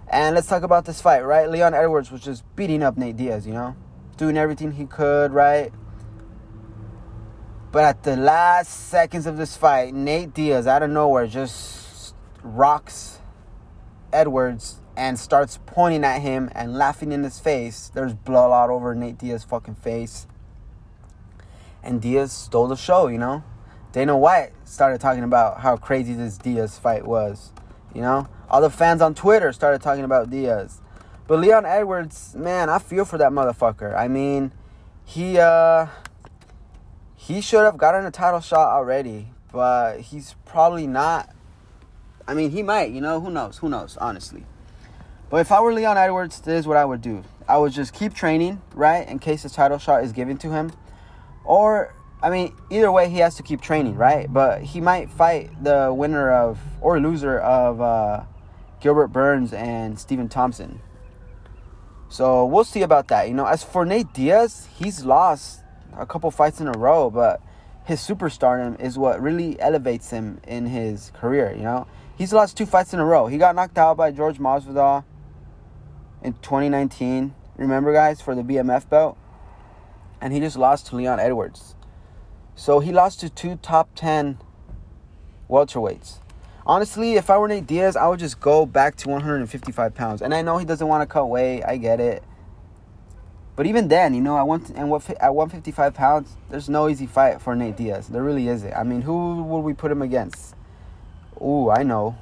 And 0.09 0.35
let's 0.35 0.47
talk 0.47 0.63
about 0.63 0.85
this 0.85 1.01
fight, 1.01 1.21
right? 1.21 1.49
Leon 1.49 1.73
Edwards 1.73 2.11
was 2.11 2.21
just 2.21 2.43
beating 2.55 2.81
up 2.81 2.95
Nate 2.95 3.17
Diaz, 3.17 3.45
you 3.45 3.53
know? 3.53 3.75
Doing 4.15 4.37
everything 4.37 4.71
he 4.71 4.85
could, 4.85 5.33
right? 5.33 5.73
But 7.73 7.83
at 7.83 8.03
the 8.03 8.15
last 8.15 8.69
seconds 8.87 9.25
of 9.25 9.35
this 9.35 9.57
fight, 9.57 9.93
Nate 9.93 10.33
Diaz 10.33 10.65
out 10.65 10.81
of 10.81 10.89
nowhere 10.89 11.27
just 11.27 12.15
rocks 12.41 13.19
Edwards 14.13 14.79
and 14.97 15.19
starts 15.19 15.59
pointing 15.67 16.03
at 16.03 16.21
him 16.21 16.49
and 16.55 16.75
laughing 16.75 17.11
in 17.11 17.23
his 17.23 17.39
face. 17.39 17.91
There's 17.93 18.15
blood 18.15 18.51
all 18.51 18.75
over 18.75 18.95
Nate 18.95 19.19
Diaz's 19.19 19.45
fucking 19.45 19.75
face. 19.75 20.25
And 21.83 22.01
Diaz 22.01 22.31
stole 22.31 22.67
the 22.67 22.75
show, 22.75 23.07
you 23.07 23.19
know? 23.19 23.43
Dana 23.91 24.17
White 24.17 24.53
started 24.65 24.99
talking 24.99 25.23
about 25.23 25.59
how 25.59 25.77
crazy 25.77 26.13
this 26.13 26.39
Diaz 26.39 26.79
fight 26.79 27.05
was, 27.05 27.53
you 27.93 28.01
know? 28.01 28.27
All 28.49 28.59
the 28.59 28.71
fans 28.71 29.01
on 29.01 29.13
Twitter 29.13 29.53
started 29.53 29.83
talking 29.83 30.03
about 30.03 30.31
Diaz. 30.31 30.81
But 31.27 31.39
Leon 31.39 31.65
Edwards, 31.65 32.33
man, 32.35 32.69
I 32.69 32.79
feel 32.79 33.05
for 33.05 33.19
that 33.19 33.31
motherfucker. 33.31 33.95
I 33.95 34.07
mean, 34.07 34.51
he 35.05 35.37
uh 35.37 35.87
he 37.15 37.39
should 37.39 37.63
have 37.63 37.77
gotten 37.77 38.05
a 38.05 38.11
title 38.11 38.39
shot 38.39 38.69
already, 38.69 39.27
but 39.51 39.99
he's 39.99 40.35
probably 40.45 40.87
not. 40.87 41.29
I 42.27 42.33
mean, 42.33 42.49
he 42.49 42.63
might, 42.63 42.91
you 42.91 43.01
know, 43.01 43.21
who 43.21 43.29
knows? 43.29 43.59
Who 43.59 43.69
knows, 43.69 43.95
honestly. 43.97 44.45
But 45.29 45.41
if 45.41 45.51
I 45.51 45.59
were 45.59 45.73
Leon 45.73 45.97
Edwards, 45.97 46.39
this 46.39 46.61
is 46.61 46.67
what 46.67 46.77
I 46.77 46.85
would 46.85 47.01
do. 47.01 47.23
I 47.47 47.57
would 47.57 47.73
just 47.73 47.93
keep 47.93 48.13
training, 48.13 48.61
right, 48.73 49.07
in 49.07 49.19
case 49.19 49.43
the 49.43 49.49
title 49.49 49.77
shot 49.77 50.03
is 50.03 50.13
given 50.13 50.37
to 50.37 50.51
him. 50.51 50.71
Or 51.43 51.93
I 52.21 52.29
mean, 52.29 52.55
either 52.69 52.91
way, 52.91 53.09
he 53.09 53.19
has 53.19 53.35
to 53.35 53.43
keep 53.43 53.61
training, 53.61 53.95
right? 53.95 54.31
But 54.31 54.63
he 54.63 54.81
might 54.81 55.09
fight 55.09 55.51
the 55.63 55.93
winner 55.95 56.31
of 56.31 56.59
or 56.81 56.99
loser 56.99 57.39
of 57.39 57.79
uh, 57.81 58.23
Gilbert 58.79 59.09
Burns 59.09 59.53
and 59.53 59.99
Stephen 59.99 60.29
Thompson. 60.29 60.81
So 62.09 62.45
we'll 62.45 62.63
see 62.63 62.81
about 62.81 63.09
that. 63.09 63.27
You 63.27 63.33
know, 63.33 63.45
as 63.45 63.63
for 63.63 63.85
Nate 63.85 64.13
Diaz, 64.13 64.67
he's 64.79 65.03
lost 65.03 65.61
a 65.97 66.05
couple 66.05 66.31
fights 66.31 66.61
in 66.61 66.67
a 66.67 66.71
row, 66.71 67.09
but 67.09 67.41
his 67.85 67.99
superstardom 67.99 68.79
is 68.79 68.97
what 68.97 69.21
really 69.21 69.59
elevates 69.59 70.09
him 70.09 70.39
in 70.47 70.65
his 70.65 71.11
career. 71.11 71.53
You 71.55 71.63
know, 71.63 71.87
he's 72.17 72.33
lost 72.33 72.57
two 72.57 72.65
fights 72.65 72.93
in 72.93 72.99
a 72.99 73.05
row. 73.05 73.27
He 73.27 73.37
got 73.37 73.55
knocked 73.55 73.77
out 73.77 73.97
by 73.97 74.11
George 74.11 74.39
Masvidal 74.39 75.03
in 76.21 76.33
2019. 76.33 77.33
Remember, 77.57 77.93
guys, 77.93 78.21
for 78.21 78.35
the 78.35 78.43
BMF 78.43 78.89
belt, 78.89 79.17
and 80.21 80.33
he 80.33 80.39
just 80.39 80.57
lost 80.57 80.87
to 80.87 80.95
Leon 80.95 81.19
Edwards. 81.19 81.75
So 82.55 82.79
he 82.79 82.91
lost 82.91 83.19
to 83.21 83.29
two 83.29 83.57
top 83.57 83.89
10 83.95 84.39
welterweights. 85.49 86.19
Honestly, 86.65 87.13
if 87.13 87.29
I 87.29 87.37
were 87.37 87.47
Nate 87.47 87.65
Diaz, 87.65 87.95
I 87.95 88.07
would 88.07 88.19
just 88.19 88.39
go 88.39 88.65
back 88.65 88.95
to 88.97 89.09
155 89.09 89.95
pounds. 89.95 90.21
And 90.21 90.33
I 90.33 90.41
know 90.41 90.57
he 90.57 90.65
doesn't 90.65 90.87
want 90.87 91.01
to 91.01 91.05
cut 91.05 91.27
weight. 91.27 91.63
I 91.63 91.77
get 91.77 91.99
it. 91.99 92.23
But 93.55 93.65
even 93.65 93.87
then, 93.87 94.13
you 94.13 94.21
know, 94.21 94.37
at 94.37 94.43
one 94.45 94.65
and 94.75 94.89
what 94.89 95.09
at 95.09 95.33
155 95.33 95.93
pounds, 95.93 96.35
there's 96.49 96.69
no 96.69 96.89
easy 96.89 97.07
fight 97.07 97.41
for 97.41 97.55
Nate 97.55 97.77
Diaz. 97.77 98.07
There 98.07 98.21
really 98.21 98.47
isn't. 98.49 98.73
I 98.73 98.83
mean, 98.83 99.01
who 99.01 99.43
would 99.43 99.61
we 99.61 99.73
put 99.73 99.91
him 99.91 100.01
against? 100.01 100.55
Ooh, 101.41 101.69
I 101.69 101.83
know. 101.83 102.17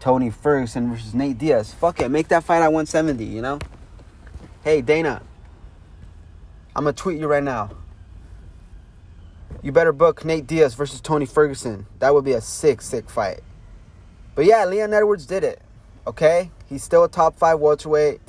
Tony 0.00 0.30
Ferguson 0.30 0.90
versus 0.90 1.14
Nate 1.14 1.38
Diaz. 1.38 1.72
Fuck 1.74 2.00
it, 2.00 2.10
make 2.10 2.28
that 2.28 2.44
fight 2.44 2.62
at 2.62 2.72
170. 2.72 3.24
You 3.24 3.42
know. 3.42 3.58
Hey 4.62 4.80
Dana, 4.80 5.22
I'm 6.74 6.84
gonna 6.84 6.92
tweet 6.92 7.18
you 7.18 7.26
right 7.26 7.42
now. 7.42 7.70
You 9.62 9.72
better 9.72 9.92
book 9.92 10.24
Nate 10.24 10.46
Diaz 10.46 10.74
versus 10.74 11.00
Tony 11.00 11.26
Ferguson. 11.26 11.86
That 11.98 12.14
would 12.14 12.24
be 12.24 12.32
a 12.32 12.40
sick, 12.40 12.80
sick 12.80 13.10
fight. 13.10 13.40
But 14.34 14.44
yeah, 14.44 14.64
Leon 14.64 14.92
Edwards 14.92 15.26
did 15.26 15.42
it. 15.42 15.60
Okay? 16.06 16.50
He's 16.68 16.84
still 16.84 17.04
a 17.04 17.08
top 17.08 17.36
five 17.36 17.58
welterweight. 17.58 18.20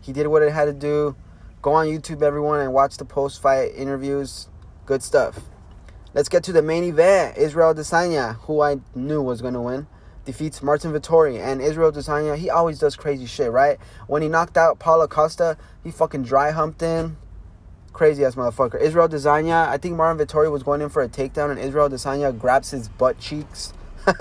He 0.00 0.12
did 0.12 0.26
what 0.28 0.42
it 0.42 0.52
had 0.52 0.66
to 0.66 0.72
do. 0.72 1.16
Go 1.60 1.72
on 1.72 1.86
YouTube, 1.86 2.22
everyone, 2.22 2.60
and 2.60 2.72
watch 2.72 2.96
the 2.96 3.04
post 3.04 3.42
fight 3.42 3.74
interviews. 3.74 4.48
Good 4.86 5.02
stuff. 5.02 5.40
Let's 6.14 6.28
get 6.28 6.44
to 6.44 6.52
the 6.52 6.62
main 6.62 6.84
event. 6.84 7.36
Israel 7.36 7.74
Adesanya, 7.74 8.36
who 8.36 8.62
I 8.62 8.78
knew 8.94 9.20
was 9.20 9.42
to 9.42 9.60
win, 9.60 9.86
defeats 10.26 10.62
Martin 10.62 10.92
Vettori. 10.92 11.40
And 11.40 11.62
Israel 11.62 11.90
Adesanya, 11.90 12.36
he 12.36 12.50
always 12.50 12.78
does 12.78 12.96
crazy 12.96 13.24
shit, 13.24 13.50
right? 13.50 13.78
When 14.06 14.20
he 14.20 14.28
knocked 14.28 14.58
out 14.58 14.78
Paulo 14.78 15.06
Costa, 15.06 15.56
he 15.82 15.90
fucking 15.90 16.24
dry 16.24 16.50
humped 16.50 16.82
him. 16.82 17.16
Crazy 17.94 18.24
ass 18.24 18.34
motherfucker. 18.34 18.78
Israel 18.78 19.08
Adesanya, 19.08 19.68
I 19.68 19.78
think 19.78 19.96
Martin 19.96 20.24
Vettori 20.24 20.52
was 20.52 20.62
going 20.62 20.82
in 20.82 20.90
for 20.90 21.02
a 21.02 21.08
takedown, 21.08 21.50
and 21.50 21.58
Israel 21.58 21.88
Adesanya 21.88 22.38
grabs 22.38 22.72
his 22.72 22.88
butt 22.88 23.18
cheeks. 23.18 23.72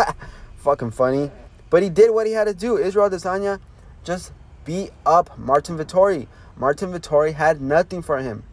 Fucking 0.56 0.91
funny. 0.91 1.30
But 1.70 1.84
he 1.84 1.89
did 1.89 2.12
what 2.12 2.26
he 2.26 2.32
had 2.32 2.46
to 2.46 2.54
do. 2.54 2.78
Israel 2.78 3.10
Adesanya 3.10 3.60
just 4.06 4.32
beat 4.63 4.91
up 5.06 5.38
Martin 5.38 5.78
Vettori. 5.78 6.28
Martin 6.56 6.94
Vettori 6.94 7.34
had 7.34 7.60
nothing 7.60 8.02
for 8.02 8.20
him. 8.20 8.44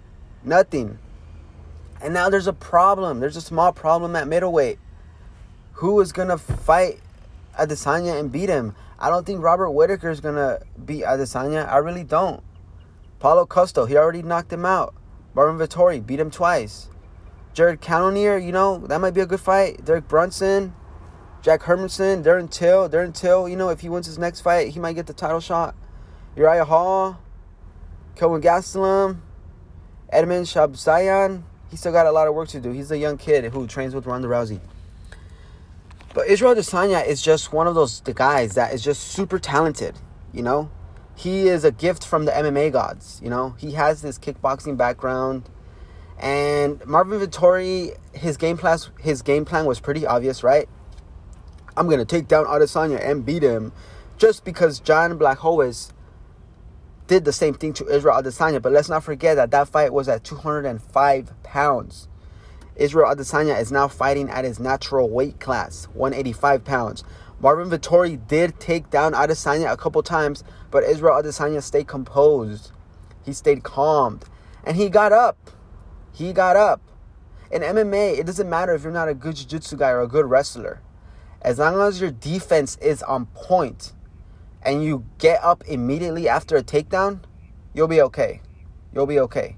Nothing. 0.43 0.99
And 2.03 2.12
now 2.12 2.29
there's 2.29 2.49
a 2.49 2.53
problem. 2.53 3.21
There's 3.21 3.37
a 3.37 3.41
small 3.41 3.73
problem 3.73 4.17
at 4.17 4.27
middleweight. 4.27 4.81
Who 5.75 6.01
is 6.01 6.11
going 6.11 6.29
to 6.29 6.38
fight 6.38 7.01
Adesanya 7.59 8.19
and 8.19 8.31
beat 8.31 8.49
him? 8.49 8.75
I 8.99 9.09
don't 9.09 9.27
think 9.27 9.43
Robert 9.43 9.71
Whitaker 9.71 10.11
is 10.11 10.21
to 10.21 10.62
beat 10.85 11.05
Adesanya. 11.05 11.69
I 11.69 11.79
really 11.79 12.05
don't. 12.05 12.43
Paulo 13.19 13.47
Costa, 13.47 13.87
he 13.87 13.97
already 13.97 14.23
knocked 14.23 14.53
him 14.53 14.65
out. 14.65 14.95
Marvin 15.35 15.59
Vettori 15.59 16.05
beat 16.05 16.21
him 16.21 16.31
twice. 16.31 16.88
Jared 17.55 17.81
Cannonier, 17.81 18.37
you 18.38 18.53
know, 18.53 18.79
that 18.87 19.01
might 19.01 19.15
be 19.15 19.21
a 19.21 19.27
good 19.27 19.41
fight. 19.41 19.85
Derek 19.85 20.09
Brunson, 20.09 20.75
Jack 21.43 21.62
Hermansson, 21.62 22.25
Darren 22.25 22.51
Till. 22.51 22.88
Darren 22.88 23.15
Till, 23.15 23.49
you 23.49 23.57
know, 23.57 23.69
if 23.69 23.81
he 23.81 23.88
wins 23.88 24.07
his 24.07 24.19
next 24.19 24.41
fight, 24.41 24.69
he 24.69 24.81
might 24.81 24.95
get 24.95 25.07
the 25.07 25.12
title 25.12 25.41
shot. 25.41 25.75
Uriah 26.37 26.65
Hall, 26.65 27.19
Kelvin 28.17 28.41
Gastelum, 28.41 29.21
Edmen 30.12 30.43
Shahbazyan. 30.43 31.43
He 31.71 31.77
still 31.77 31.93
got 31.93 32.07
a 32.07 32.12
lot 32.12 32.29
of 32.29 32.35
work 32.35 32.49
to 32.51 32.61
do. 32.61 32.71
He's 32.71 32.91
a 32.91 32.99
young 32.99 33.19
kid 33.19 33.45
who 33.53 33.67
trains 33.67 33.95
with 33.95 34.07
Ronda 34.07 34.29
Rousey. 34.29 34.61
But 36.14 36.29
Israel 36.29 36.55
Adesanya 36.55 37.07
is 37.07 37.22
just 37.22 37.53
one 37.53 37.66
of 37.66 37.75
those 37.75 38.01
guys 38.01 38.55
that 38.55 38.75
is 38.75 38.83
just 38.83 39.03
super 39.03 39.38
talented, 39.38 39.98
you 40.33 40.42
know? 40.42 40.70
he 41.14 41.48
is 41.48 41.64
a 41.64 41.70
gift 41.70 42.05
from 42.05 42.25
the 42.25 42.33
MMA 42.33 42.72
gods. 42.72 43.20
You 43.22 43.31
know, 43.31 43.55
he 43.59 43.72
has 43.72 44.03
this 44.03 44.18
kickboxing 44.18 44.77
background, 44.77 45.48
and 46.18 46.85
Marvin 46.87 47.20
Vettori, 47.20 47.96
his 48.14 48.37
game 48.37 48.57
plan, 48.57 48.79
his 49.01 49.22
game 49.22 49.44
plan 49.44 49.64
was 49.64 49.81
pretty 49.81 50.07
obvious, 50.07 50.42
right? 50.42 50.68
I'm 51.77 51.88
gonna 51.88 52.05
take 52.05 52.29
down 52.29 52.46
Adesanya 52.46 53.05
and 53.05 53.25
beat 53.25 53.42
him, 53.42 53.72
just 54.18 54.44
because 54.44 54.81
Jan 54.81 55.18
Blachowicz 55.18 55.90
did 57.07 57.25
the 57.25 57.33
same 57.33 57.55
thing 57.55 57.72
to 57.75 57.87
Israel 57.88 58.20
Adesanya. 58.22 58.61
But 58.61 58.72
let's 58.72 58.88
not 58.88 59.05
forget 59.05 59.37
that 59.37 59.51
that 59.51 59.68
fight 59.68 59.92
was 59.92 60.09
at 60.09 60.25
205 60.25 61.42
pounds. 61.42 62.09
Israel 62.77 63.15
Adesanya 63.15 63.61
is 63.61 63.71
now 63.71 63.89
fighting 63.89 64.31
at 64.31 64.45
his 64.45 64.59
natural 64.59 65.11
weight 65.11 65.41
class, 65.41 65.87
185 65.95 66.65
pounds. 66.65 67.05
Marvin 67.41 67.69
Vettori 67.69 68.17
did 68.29 68.59
take 68.61 68.89
down 68.89 69.13
Adesanya 69.13 69.73
a 69.73 69.77
couple 69.77 70.03
times, 70.03 70.45
but 70.71 70.85
Israel 70.85 71.21
Adesanya 71.21 71.63
stayed 71.63 71.89
composed. 71.89 72.73
He 73.25 73.33
stayed 73.33 73.63
calmed. 73.63 74.25
And 74.65 74.77
he 74.77 74.89
got 74.89 75.13
up. 75.13 75.51
He 76.13 76.33
got 76.33 76.57
up. 76.57 76.81
In 77.51 77.63
MMA, 77.63 78.19
it 78.19 78.27
doesn't 78.27 78.49
matter 78.49 78.75
if 78.75 78.83
you're 78.83 78.93
not 78.93 79.09
a 79.09 79.15
good 79.15 79.37
jiu-jitsu 79.37 79.77
guy 79.77 79.91
or 79.91 80.01
a 80.01 80.09
good 80.09 80.27
wrestler. 80.27 80.81
As 81.43 81.59
long 81.59 81.81
as 81.81 82.01
your 82.01 82.11
defense 82.11 82.77
is 82.77 83.03
on 83.03 83.27
point 83.27 83.93
and 84.63 84.85
you 84.85 85.05
get 85.19 85.43
up 85.43 85.63
immediately 85.67 86.29
after 86.29 86.57
a 86.57 86.63
takedown, 86.63 87.21
you'll 87.75 87.89
be 87.89 88.01
okay. 88.01 88.41
You'll 88.95 89.07
be 89.07 89.19
okay. 89.19 89.57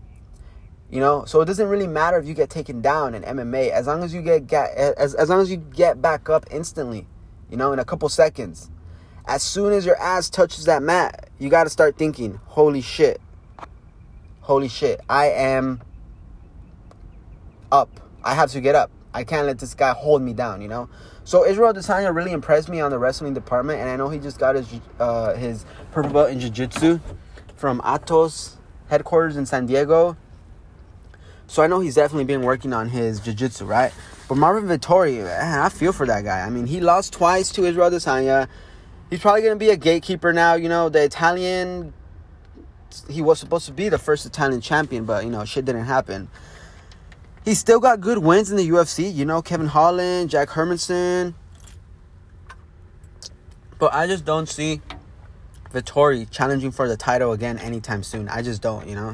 You 0.95 1.01
know, 1.01 1.25
so 1.25 1.41
it 1.41 1.47
doesn't 1.47 1.69
really 1.69 1.89
matter 1.89 2.19
if 2.19 2.27
you 2.27 2.35
get 2.35 2.51
taken 2.51 2.81
down 2.81 3.17
in 3.17 3.23
MMA 3.25 3.71
as 3.71 3.89
long 3.89 4.05
as 4.05 4.15
you 4.15 4.23
get, 4.23 4.47
get 4.47 4.71
as, 4.77 5.15
as 5.15 5.29
long 5.29 5.41
as 5.41 5.51
you 5.51 5.57
get 5.57 6.01
back 6.01 6.31
up 6.31 6.47
instantly 6.53 7.09
you 7.55 7.57
know, 7.57 7.73
in 7.73 7.79
a 7.79 7.85
couple 7.85 8.09
seconds. 8.09 8.71
As 9.27 9.43
soon 9.43 9.73
as 9.73 9.87
your 9.87 9.97
ass 9.97 10.29
touches 10.29 10.65
that 10.65 10.83
mat, 10.83 11.31
you 11.39 11.49
got 11.49 11.65
to 11.65 11.71
start 11.71 11.97
thinking, 11.97 12.41
holy 12.47 12.81
shit. 12.81 13.21
Holy 14.41 14.69
shit. 14.69 15.01
I 15.09 15.27
am 15.27 15.81
up. 17.71 17.89
I 18.23 18.35
have 18.35 18.51
to 18.51 18.61
get 18.61 18.75
up. 18.75 18.91
I 19.15 19.23
can't 19.23 19.47
let 19.47 19.61
this 19.61 19.75
guy 19.75 19.93
hold 19.93 20.21
me 20.21 20.33
down, 20.33 20.61
you 20.61 20.69
know? 20.69 20.89
So 21.23 21.47
Israel 21.47 21.73
Adesanya 21.73 22.15
really 22.15 22.33
impressed 22.33 22.69
me 22.69 22.81
on 22.81 22.91
the 22.91 22.99
wrestling 22.99 23.33
department, 23.33 23.81
and 23.81 23.89
I 23.89 23.97
know 23.97 24.09
he 24.09 24.19
just 24.19 24.39
got 24.39 24.57
his 24.57 24.67
uh, 24.99 25.35
his 25.35 25.65
purple 25.93 26.13
belt 26.13 26.31
in 26.31 26.41
jiu-jitsu 26.41 26.99
from 27.55 27.81
Atos 27.81 28.57
headquarters 28.89 29.37
in 29.37 29.47
San 29.47 29.65
Diego. 29.65 30.17
So 31.47 31.63
I 31.63 31.67
know 31.67 31.81
he's 31.81 31.95
definitely 31.95 32.25
been 32.25 32.43
working 32.43 32.73
on 32.73 32.89
his 32.89 33.21
jiu-jitsu, 33.21 33.65
right? 33.65 33.93
But 34.29 34.37
Marvin 34.37 34.65
Vettori, 34.65 35.23
man, 35.23 35.61
I 35.61 35.69
feel 35.69 35.93
for 35.93 36.07
that 36.07 36.25
guy. 36.25 36.41
I 36.41 36.51
mean, 36.51 36.67
he 36.67 36.81
lost 36.81 37.13
twice 37.13 37.53
to 37.53 37.65
Israel 37.65 37.91
Adesanya. 37.91 38.49
He's 39.11 39.21
probably 39.21 39.43
going 39.43 39.53
to 39.53 39.59
be 39.59 39.71
a 39.71 39.77
gatekeeper 39.77 40.33
now. 40.33 40.55
You 40.55 40.69
know, 40.69 40.89
the 40.89 41.05
Italian, 41.05 41.93
he 43.09 43.21
was 43.21 43.39
supposed 43.39 43.67
to 43.67 43.73
be 43.73 43.89
the 43.89 43.99
first 43.99 44.25
Italian 44.25 44.61
champion, 44.61 45.05
but, 45.05 45.25
you 45.25 45.31
know, 45.31 45.45
shit 45.45 45.67
didn't 45.67 45.85
happen. 45.85 46.29
He 47.45 47.55
still 47.55 47.79
got 47.79 48.01
good 48.01 48.19
wins 48.19 48.51
in 48.51 48.57
the 48.57 48.69
UFC. 48.69 49.15
You 49.15 49.27
know, 49.27 49.43
Kevin 49.43 49.67
Holland, 49.67 50.31
Jack 50.31 50.49
Hermansson. 50.49 51.35
But 53.79 53.93
I 53.93 54.07
just 54.07 54.25
don't 54.25 54.49
see 54.49 54.81
Vettori 55.71 56.31
challenging 56.31 56.71
for 56.71 56.89
the 56.89 56.97
title 56.97 57.33
again 57.33 57.59
anytime 57.59 58.03
soon. 58.03 58.31
I 58.31 58.41
just 58.41 58.63
don't, 58.63 58.89
you 58.89 58.95
know. 58.95 59.13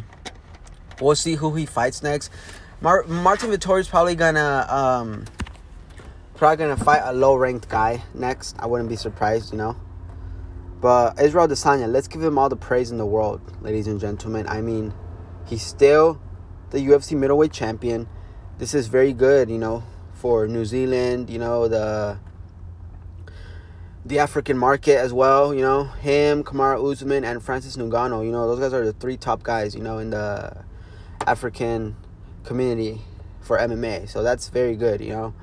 We'll 1.01 1.17
see 1.17 1.35
who 1.35 1.55
he 1.55 1.67
fights 1.67 2.03
next. 2.03 2.31
Mar- 2.81 3.05
Martin 3.05 3.53
is 3.53 3.89
probably 3.89 4.15
gonna 4.15 4.67
um, 4.69 5.25
probably 6.35 6.57
gonna 6.57 6.77
fight 6.77 7.03
a 7.05 7.13
low 7.13 7.35
ranked 7.35 7.69
guy 7.69 8.03
next. 8.15 8.57
I 8.59 8.67
wouldn't 8.67 8.89
be 8.89 8.97
surprised, 8.97 9.53
you 9.53 9.59
know. 9.59 9.77
But 10.81 11.21
Israel 11.21 11.47
Adesanya, 11.47 11.91
let's 11.91 12.09
give 12.09 12.23
him 12.23 12.39
all 12.39 12.49
the 12.49 12.57
praise 12.57 12.91
in 12.91 12.97
the 12.97 13.05
world, 13.05 13.41
ladies 13.63 13.87
and 13.87 14.01
gentlemen. 14.01 14.47
I 14.49 14.63
mean, 14.63 14.95
he's 15.47 15.63
still 15.63 16.21
the 16.71 16.79
UFC 16.79 17.17
middleweight 17.17 17.53
champion. 17.53 18.09
This 18.57 18.73
is 18.73 18.87
very 18.89 19.13
good, 19.13 19.51
you 19.51 19.59
know, 19.59 19.83
for 20.15 20.47
New 20.47 20.65
Zealand, 20.65 21.29
you 21.29 21.39
know, 21.39 21.69
the 21.69 22.19
the 24.07 24.19
African 24.19 24.57
market 24.57 24.97
as 24.97 25.13
well, 25.13 25.55
you 25.55 25.61
know, 25.61 25.85
him, 25.85 26.43
Kamaru 26.43 26.93
Usman, 26.93 27.23
and 27.25 27.43
Francis 27.43 27.77
Ngannou, 27.77 28.25
you 28.25 28.33
know, 28.33 28.49
those 28.49 28.59
guys 28.59 28.73
are 28.73 28.85
the 28.85 28.95
three 28.95 29.19
top 29.19 29.43
guys, 29.43 29.75
you 29.75 29.83
know, 29.83 29.99
in 29.99 30.09
the 30.09 30.65
African 31.27 31.97
community 32.45 33.01
for 33.41 33.59
MMA. 33.59 34.09
So 34.09 34.23
that's 34.23 34.49
very 34.49 34.77
good, 34.77 35.01
you 35.01 35.11
know. 35.11 35.35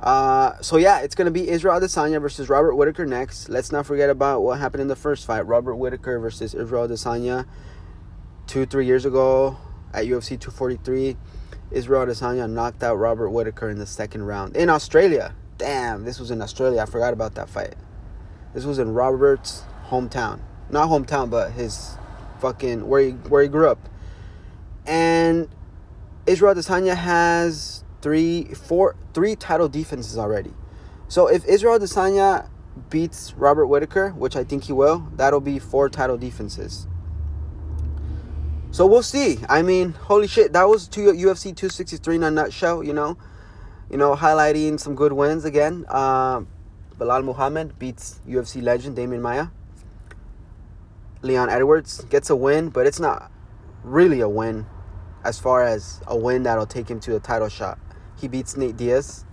Uh, 0.00 0.60
so 0.62 0.76
yeah, 0.78 1.00
it's 1.00 1.14
gonna 1.14 1.30
be 1.30 1.48
Israel 1.48 1.78
Adesanya 1.78 2.20
versus 2.20 2.48
Robert 2.48 2.74
Whitaker 2.74 3.04
next. 3.04 3.48
Let's 3.48 3.70
not 3.70 3.84
forget 3.84 4.08
about 4.08 4.42
what 4.42 4.58
happened 4.58 4.80
in 4.80 4.88
the 4.88 4.96
first 4.96 5.26
fight: 5.26 5.46
Robert 5.46 5.74
Whitaker 5.74 6.18
versus 6.18 6.54
Israel 6.54 6.88
Adesanya, 6.88 7.46
two 8.46 8.64
three 8.64 8.86
years 8.86 9.04
ago 9.04 9.58
at 9.92 10.06
UFC 10.06 10.40
243. 10.40 11.16
Israel 11.70 12.06
Adesanya 12.06 12.50
knocked 12.50 12.82
out 12.82 12.96
Robert 12.96 13.30
Whitaker 13.30 13.68
in 13.68 13.78
the 13.78 13.86
second 13.86 14.24
round 14.24 14.56
in 14.56 14.70
Australia. 14.70 15.34
Damn, 15.58 16.04
this 16.04 16.18
was 16.18 16.30
in 16.30 16.40
Australia. 16.40 16.80
I 16.80 16.86
forgot 16.86 17.12
about 17.12 17.34
that 17.34 17.50
fight. 17.50 17.74
This 18.54 18.64
was 18.64 18.78
in 18.78 18.94
Robert's 18.94 19.64
hometown. 19.88 20.40
Not 20.70 20.88
hometown, 20.88 21.28
but 21.28 21.52
his 21.52 21.98
fucking 22.40 22.88
where 22.88 23.02
he 23.02 23.10
where 23.10 23.42
he 23.42 23.48
grew 23.48 23.68
up. 23.68 23.89
And 24.86 25.48
Israel 26.26 26.54
Adesanya 26.54 26.96
has 26.96 27.84
three, 28.02 28.44
four, 28.54 28.96
three 29.14 29.36
title 29.36 29.68
defenses 29.68 30.18
already. 30.18 30.52
So 31.08 31.26
if 31.26 31.44
Israel 31.44 31.78
Adesanya 31.78 32.48
beats 32.88 33.34
Robert 33.34 33.66
Whitaker, 33.66 34.10
which 34.10 34.36
I 34.36 34.44
think 34.44 34.64
he 34.64 34.72
will, 34.72 35.08
that'll 35.16 35.40
be 35.40 35.58
four 35.58 35.88
title 35.88 36.16
defenses. 36.16 36.86
So 38.70 38.86
we'll 38.86 39.02
see. 39.02 39.38
I 39.48 39.62
mean, 39.62 39.92
holy 39.92 40.28
shit, 40.28 40.52
that 40.52 40.68
was 40.68 40.86
two 40.86 41.12
UFC 41.12 41.54
263 41.56 42.16
in 42.16 42.22
a 42.22 42.30
nutshell. 42.30 42.84
You 42.84 42.92
know, 42.92 43.18
you 43.90 43.96
know, 43.96 44.14
highlighting 44.14 44.78
some 44.78 44.94
good 44.94 45.12
wins 45.12 45.44
again. 45.44 45.84
Uh, 45.88 46.42
Belal 46.96 47.24
Muhammad 47.24 47.78
beats 47.78 48.20
UFC 48.28 48.62
legend 48.62 48.96
Demian 48.96 49.20
Maia. 49.20 49.48
Leon 51.22 51.50
Edwards 51.50 52.04
gets 52.04 52.30
a 52.30 52.36
win, 52.36 52.68
but 52.68 52.86
it's 52.86 53.00
not 53.00 53.30
really 53.82 54.20
a 54.20 54.28
win 54.28 54.66
as 55.24 55.38
far 55.38 55.62
as 55.62 56.00
a 56.06 56.16
win 56.16 56.44
that'll 56.44 56.66
take 56.66 56.88
him 56.90 57.00
to 57.00 57.16
a 57.16 57.20
title 57.20 57.48
shot. 57.48 57.78
He 58.18 58.28
beats 58.28 58.56
Nate 58.56 58.76
Diaz. 58.76 59.24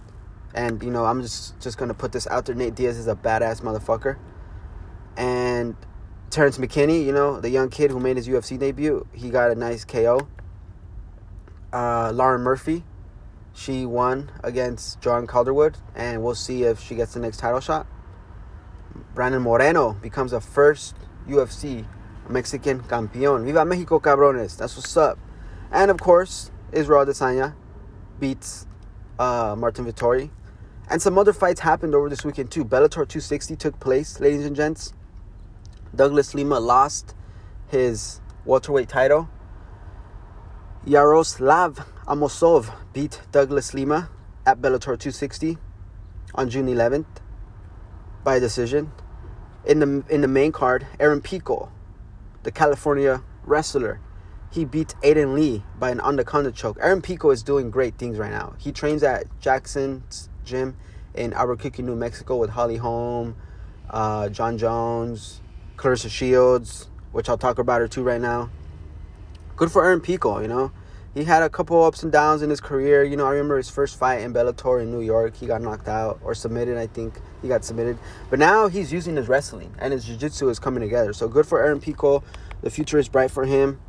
And, 0.54 0.82
you 0.82 0.90
know, 0.90 1.06
I'm 1.06 1.22
just, 1.22 1.60
just 1.60 1.78
going 1.78 1.90
to 1.90 1.94
put 1.94 2.12
this 2.12 2.28
out 2.28 2.46
there. 2.46 2.56
Nate 2.56 2.76
Diaz 2.76 2.98
is 2.98 3.08
a 3.08 3.16
badass 3.16 3.62
motherfucker. 3.62 4.18
And 5.16 5.76
Terrence 6.30 6.58
McKinney, 6.58 7.06
you 7.06 7.12
know, 7.12 7.40
the 7.40 7.50
young 7.50 7.70
kid 7.70 7.92
who 7.92 8.00
made 8.00 8.18
his 8.18 8.28
UFC 8.28 8.58
debut, 8.58 9.06
he 9.14 9.30
got 9.30 9.52
a 9.52 9.56
nice 9.56 9.86
KO. 9.86 10.28
Uh, 11.72 12.12
Lauren 12.14 12.42
Murphy, 12.42 12.84
she 13.54 13.86
won 13.86 14.32
against 14.44 15.02
John 15.02 15.28
Calderwood. 15.28 15.78
And 15.96 16.24
we'll 16.24 16.36
see 16.36 16.64
if 16.64 16.80
she 16.80 16.96
gets 16.96 17.14
the 17.14 17.20
next 17.20 17.38
title 17.38 17.60
shot. 17.60 17.88
Brandon 19.14 19.42
Moreno 19.42 19.94
becomes 19.94 20.32
the 20.32 20.42
first 20.42 20.96
UFC 21.28 21.86
Mexican 22.30 22.82
campeón. 22.82 23.46
Viva 23.46 23.66
Mexico, 23.66 24.00
cabrones. 24.00 24.58
That's 24.58 24.76
what's 24.76 24.96
up. 24.98 25.18
And 25.72 25.92
of 25.92 25.98
course, 25.98 26.52
Israel 26.72 27.06
Adesanya 27.06 27.56
beats 28.20 28.68
uh, 29.20 29.56
Martin 29.58 29.86
Vettori. 29.86 30.30
And 30.90 31.02
some 31.02 31.18
other 31.18 31.34
fights 31.34 31.60
happened 31.62 31.94
over 31.94 32.10
this 32.10 32.24
weekend 32.24 32.52
too. 32.52 32.64
Bellator 32.64 33.08
260 33.08 33.56
took 33.58 33.80
place, 33.80 34.20
ladies 34.20 34.46
and 34.46 34.56
gents. 34.56 34.94
Douglas 35.94 36.34
Lima 36.34 36.60
lost 36.60 37.14
his 37.68 38.22
welterweight 38.46 38.88
title. 38.88 39.30
Yaroslav 40.86 41.86
Amosov 42.08 42.74
beat 42.94 43.20
Douglas 43.34 43.74
Lima 43.74 44.10
at 44.46 44.62
Bellator 44.62 44.98
260 44.98 45.58
on 46.36 46.50
June 46.50 46.68
11th 46.68 47.06
by 48.24 48.40
decision. 48.40 48.92
In 49.66 49.80
the 49.80 50.04
in 50.10 50.22
the 50.22 50.30
main 50.30 50.54
card, 50.54 50.88
Aaron 50.98 51.20
Pico, 51.22 51.70
the 52.48 52.52
California 52.54 53.22
wrestler, 53.44 54.00
he 54.52 54.64
beat 54.64 54.96
Aiden 55.04 55.36
Lee 55.36 55.64
by 55.78 55.90
an 55.90 56.00
anaconda 56.00 56.50
choke. 56.50 56.78
Aaron 56.80 57.02
Pico 57.02 57.30
is 57.30 57.44
doing 57.44 57.70
great 57.70 57.98
things 57.98 58.18
right 58.18 58.32
now. 58.32 58.54
He 58.58 58.72
trains 58.72 59.04
at 59.04 59.26
Jackson's 59.42 60.30
gym 60.46 60.78
in 61.14 61.34
Albuquerque, 61.34 61.84
New 61.84 61.98
Mexico 61.98 62.38
with 62.38 62.52
Holly 62.52 62.78
Holm, 62.78 63.36
uh, 63.90 64.30
Jon 64.30 64.58
Jones, 64.58 65.42
Claressa 65.76 66.10
Shields, 66.10 66.88
which 67.12 67.28
I'll 67.28 67.38
talk 67.38 67.60
about 67.60 67.82
her 67.82 67.88
too 67.90 68.02
right 68.02 68.22
now. 68.22 68.50
Good 69.58 69.70
for 69.70 69.84
Aaron 69.84 70.00
Pico, 70.00 70.40
you 70.40 70.48
know. 70.48 70.72
He 71.18 71.24
had 71.24 71.42
a 71.42 71.50
couple 71.50 71.84
ups 71.84 72.04
and 72.04 72.12
downs 72.12 72.44
in 72.44 72.52
his 72.52 72.62
career. 72.62 73.04
You 73.04 73.18
know, 73.18 73.26
I 73.26 73.32
remember 73.32 73.58
his 73.58 73.72
first 73.72 73.98
fight 73.98 74.22
in 74.22 74.36
Bellator 74.36 74.84
in 74.84 74.92
New 74.92 75.02
York. 75.02 75.36
He 75.36 75.48
got 75.48 75.64
knocked 75.64 75.88
out 75.88 76.20
or 76.24 76.36
submitted, 76.36 76.78
I 76.78 76.86
think. 76.86 77.20
He 77.42 77.48
got 77.48 77.66
submitted. 77.66 77.98
But 78.30 78.38
now 78.38 78.68
he's 78.68 78.94
using 78.94 79.16
his 79.16 79.28
wrestling 79.28 79.74
and 79.80 79.94
his 79.94 80.06
jiu-jitsu 80.06 80.48
is 80.50 80.60
coming 80.60 80.82
together. 80.82 81.14
So 81.14 81.28
good 81.28 81.48
for 81.48 81.60
Aaron 81.60 81.80
Pico. 81.80 82.24
The 82.62 82.70
future 82.70 83.00
is 83.00 83.10
bright 83.10 83.32
for 83.32 83.46
him. 83.46 83.80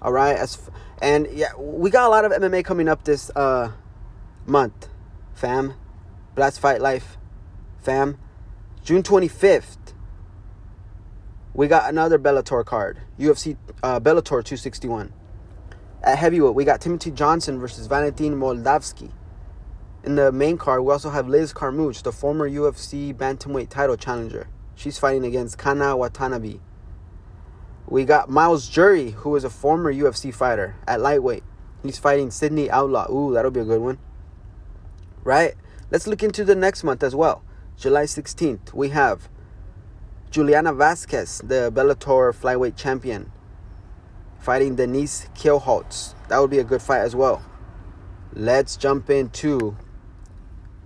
All 0.00 0.12
right, 0.12 0.34
as 0.34 0.56
f- 0.56 0.74
and 1.02 1.28
yeah, 1.30 1.54
we 1.58 1.90
got 1.90 2.06
a 2.06 2.08
lot 2.08 2.24
of 2.24 2.32
MMA 2.32 2.64
coming 2.64 2.88
up 2.88 3.04
this 3.04 3.30
uh, 3.36 3.72
month, 4.46 4.88
fam. 5.34 5.74
Blast 6.34 6.58
Fight 6.60 6.80
Life, 6.80 7.18
fam. 7.78 8.16
June 8.82 9.02
twenty 9.02 9.28
fifth, 9.28 9.92
we 11.52 11.68
got 11.68 11.90
another 11.90 12.18
Bellator 12.18 12.64
card, 12.64 13.00
UFC 13.18 13.58
uh, 13.82 14.00
Bellator 14.00 14.42
two 14.42 14.56
sixty 14.56 14.88
one. 14.88 15.12
At 16.02 16.18
heavyweight, 16.18 16.54
we 16.54 16.64
got 16.64 16.80
Timothy 16.80 17.10
Johnson 17.10 17.58
versus 17.58 17.86
Valentin 17.86 18.34
Moldavsky. 18.34 19.12
In 20.02 20.14
the 20.14 20.32
main 20.32 20.56
card, 20.56 20.82
we 20.82 20.92
also 20.92 21.10
have 21.10 21.28
Liz 21.28 21.52
Carmouche, 21.52 22.02
the 22.02 22.10
former 22.10 22.48
UFC 22.48 23.14
bantamweight 23.14 23.68
title 23.68 23.96
challenger. 23.96 24.48
She's 24.74 24.98
fighting 24.98 25.26
against 25.26 25.58
Kana 25.58 25.94
Watanabe. 25.94 26.60
We 27.86 28.06
got 28.06 28.30
Myles 28.30 28.66
Jury, 28.66 29.10
who 29.10 29.36
is 29.36 29.44
a 29.44 29.50
former 29.50 29.92
UFC 29.92 30.32
fighter 30.32 30.76
at 30.86 31.02
lightweight. 31.02 31.42
He's 31.82 31.98
fighting 31.98 32.30
Sydney 32.30 32.70
Outlaw. 32.70 33.12
Ooh, 33.12 33.34
that'll 33.34 33.50
be 33.50 33.60
a 33.60 33.64
good 33.64 33.82
one. 33.82 33.98
Right? 35.22 35.54
Let's 35.90 36.06
look 36.06 36.22
into 36.22 36.44
the 36.44 36.54
next 36.54 36.82
month 36.82 37.02
as 37.02 37.14
well. 37.14 37.42
July 37.76 38.04
16th, 38.04 38.72
we 38.72 38.88
have 38.90 39.28
Juliana 40.30 40.72
Vasquez, 40.72 41.42
the 41.44 41.70
Bellator 41.74 42.32
flyweight 42.32 42.76
champion, 42.76 43.32
fighting 44.40 44.76
Denise 44.76 45.28
Kielholtz. 45.34 46.14
That 46.28 46.38
would 46.38 46.50
be 46.50 46.58
a 46.58 46.64
good 46.64 46.82
fight 46.82 47.00
as 47.00 47.14
well. 47.14 47.42
Let's 48.32 48.76
jump 48.76 49.10
into 49.10 49.76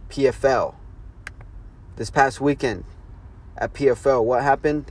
PFL. 0.08 0.74
This 1.96 2.10
past 2.10 2.40
weekend 2.40 2.84
at 3.56 3.72
PFL, 3.72 4.24
what 4.24 4.42
happened? 4.42 4.90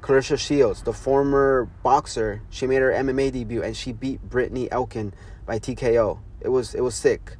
Claressa 0.00 0.38
Shields, 0.38 0.82
the 0.82 0.92
former 0.92 1.68
boxer, 1.82 2.42
she 2.48 2.66
made 2.66 2.80
her 2.80 2.90
MMA 2.90 3.32
debut 3.32 3.62
and 3.62 3.76
she 3.76 3.92
beat 3.92 4.22
Brittany 4.22 4.70
Elkin 4.72 5.12
by 5.46 5.58
TKO. 5.58 6.18
It 6.40 6.48
was 6.48 6.74
it 6.74 6.80
was 6.80 6.94
sick. 6.94 7.36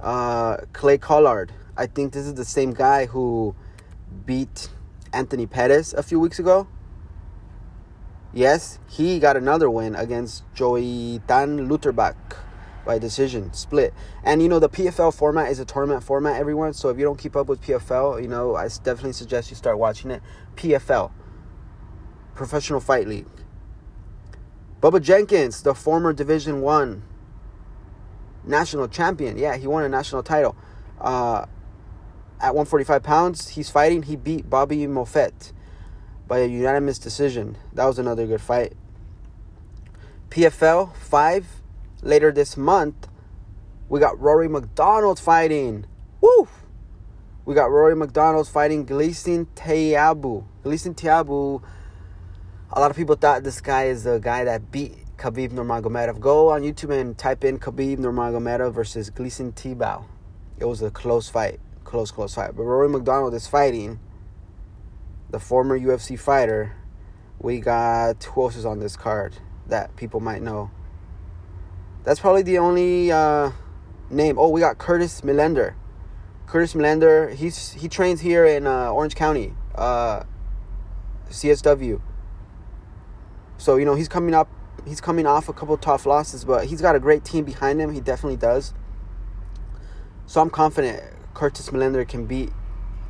Uh, 0.00 0.56
Clay 0.72 0.98
Collard, 0.98 1.52
I 1.76 1.86
think 1.86 2.12
this 2.12 2.26
is 2.26 2.34
the 2.34 2.44
same 2.44 2.72
guy 2.72 3.06
who 3.06 3.54
beat 4.26 4.68
Anthony 5.12 5.46
Pettis 5.46 5.92
a 5.92 6.02
few 6.02 6.18
weeks 6.18 6.40
ago. 6.40 6.66
Yes, 8.34 8.78
he 8.88 9.18
got 9.18 9.36
another 9.36 9.68
win 9.68 9.94
against 9.94 10.44
Joey 10.54 11.20
Joitan 11.26 11.68
Lutterbach 11.68 12.16
by 12.86 12.98
decision 12.98 13.52
split. 13.52 13.92
And 14.24 14.42
you 14.42 14.48
know 14.48 14.58
the 14.58 14.70
PFL 14.70 15.14
format 15.14 15.50
is 15.50 15.60
a 15.60 15.66
tournament 15.66 16.02
format, 16.02 16.40
everyone. 16.40 16.72
So 16.72 16.88
if 16.88 16.98
you 16.98 17.04
don't 17.04 17.18
keep 17.18 17.36
up 17.36 17.46
with 17.46 17.60
PFL, 17.60 18.22
you 18.22 18.28
know 18.28 18.56
I 18.56 18.68
definitely 18.68 19.12
suggest 19.12 19.50
you 19.50 19.56
start 19.56 19.78
watching 19.78 20.10
it. 20.10 20.22
PFL 20.56 21.12
Professional 22.34 22.80
Fight 22.80 23.06
League. 23.06 23.26
Bubba 24.80 25.02
Jenkins, 25.02 25.62
the 25.62 25.74
former 25.74 26.14
Division 26.14 26.62
One 26.62 27.02
national 28.44 28.88
champion. 28.88 29.36
Yeah, 29.36 29.56
he 29.58 29.66
won 29.66 29.84
a 29.84 29.90
national 29.90 30.22
title. 30.22 30.56
Uh, 30.98 31.46
at 32.40 32.54
145 32.54 33.02
pounds, 33.02 33.48
he's 33.50 33.68
fighting. 33.68 34.04
He 34.04 34.16
beat 34.16 34.48
Bobby 34.48 34.78
Moffett 34.86 35.52
by 36.32 36.38
a 36.38 36.46
unanimous 36.46 36.98
decision. 36.98 37.58
That 37.74 37.84
was 37.84 37.98
another 37.98 38.26
good 38.26 38.40
fight. 38.40 38.72
PFL 40.30 40.96
5 40.96 41.46
later 42.00 42.32
this 42.32 42.56
month, 42.56 43.06
we 43.90 44.00
got 44.00 44.18
Rory 44.18 44.48
MacDonald 44.48 45.20
fighting. 45.20 45.84
Woo! 46.22 46.48
We 47.44 47.54
got 47.54 47.70
Rory 47.70 47.94
MacDonald 47.94 48.48
fighting 48.48 48.86
Gleison 48.86 49.46
Tibau. 49.54 50.46
Gleison 50.64 50.94
Tibau 50.94 51.62
a 52.72 52.80
lot 52.80 52.90
of 52.90 52.96
people 52.96 53.16
thought 53.16 53.42
this 53.42 53.60
guy 53.60 53.84
is 53.84 54.04
the 54.04 54.18
guy 54.18 54.44
that 54.44 54.70
beat 54.70 54.94
Khabib 55.18 55.50
Nurmagomedov. 55.50 56.18
Go 56.18 56.48
on 56.48 56.62
YouTube 56.62 56.98
and 56.98 57.18
type 57.18 57.44
in 57.44 57.58
Khabib 57.58 57.98
Nurmagomedov 57.98 58.72
versus 58.72 59.10
Gleison 59.10 59.52
Tibau. 59.52 60.06
It 60.58 60.64
was 60.64 60.80
a 60.80 60.90
close 60.90 61.28
fight, 61.28 61.60
close, 61.84 62.10
close 62.10 62.34
fight. 62.34 62.56
But 62.56 62.62
Rory 62.62 62.88
MacDonald 62.88 63.34
is 63.34 63.46
fighting 63.46 64.00
the 65.32 65.40
former 65.40 65.78
UFC 65.78 66.18
fighter. 66.18 66.76
We 67.40 67.58
got 67.58 68.22
who 68.22 68.42
else 68.42 68.54
is 68.54 68.64
on 68.64 68.78
this 68.78 68.96
card 68.96 69.34
that 69.66 69.96
people 69.96 70.20
might 70.20 70.42
know. 70.42 70.70
That's 72.04 72.20
probably 72.20 72.42
the 72.42 72.58
only 72.58 73.10
uh, 73.10 73.50
name. 74.10 74.38
Oh, 74.38 74.50
we 74.50 74.60
got 74.60 74.78
Curtis 74.78 75.22
Millender. 75.22 75.74
Curtis 76.46 76.74
Millender. 76.74 77.34
He's 77.34 77.72
he 77.72 77.88
trains 77.88 78.20
here 78.20 78.44
in 78.44 78.66
uh, 78.66 78.92
Orange 78.92 79.14
County, 79.14 79.54
uh, 79.74 80.22
CSW. 81.30 82.00
So 83.56 83.76
you 83.76 83.84
know 83.84 83.94
he's 83.94 84.08
coming 84.08 84.34
up, 84.34 84.48
he's 84.86 85.00
coming 85.00 85.26
off 85.26 85.48
a 85.48 85.52
couple 85.52 85.76
tough 85.78 86.06
losses, 86.06 86.44
but 86.44 86.66
he's 86.66 86.82
got 86.82 86.94
a 86.94 87.00
great 87.00 87.24
team 87.24 87.44
behind 87.44 87.80
him. 87.80 87.92
He 87.92 88.00
definitely 88.00 88.36
does. 88.36 88.74
So 90.26 90.40
I'm 90.40 90.50
confident 90.50 91.02
Curtis 91.34 91.70
Millender 91.70 92.06
can 92.06 92.26
beat 92.26 92.50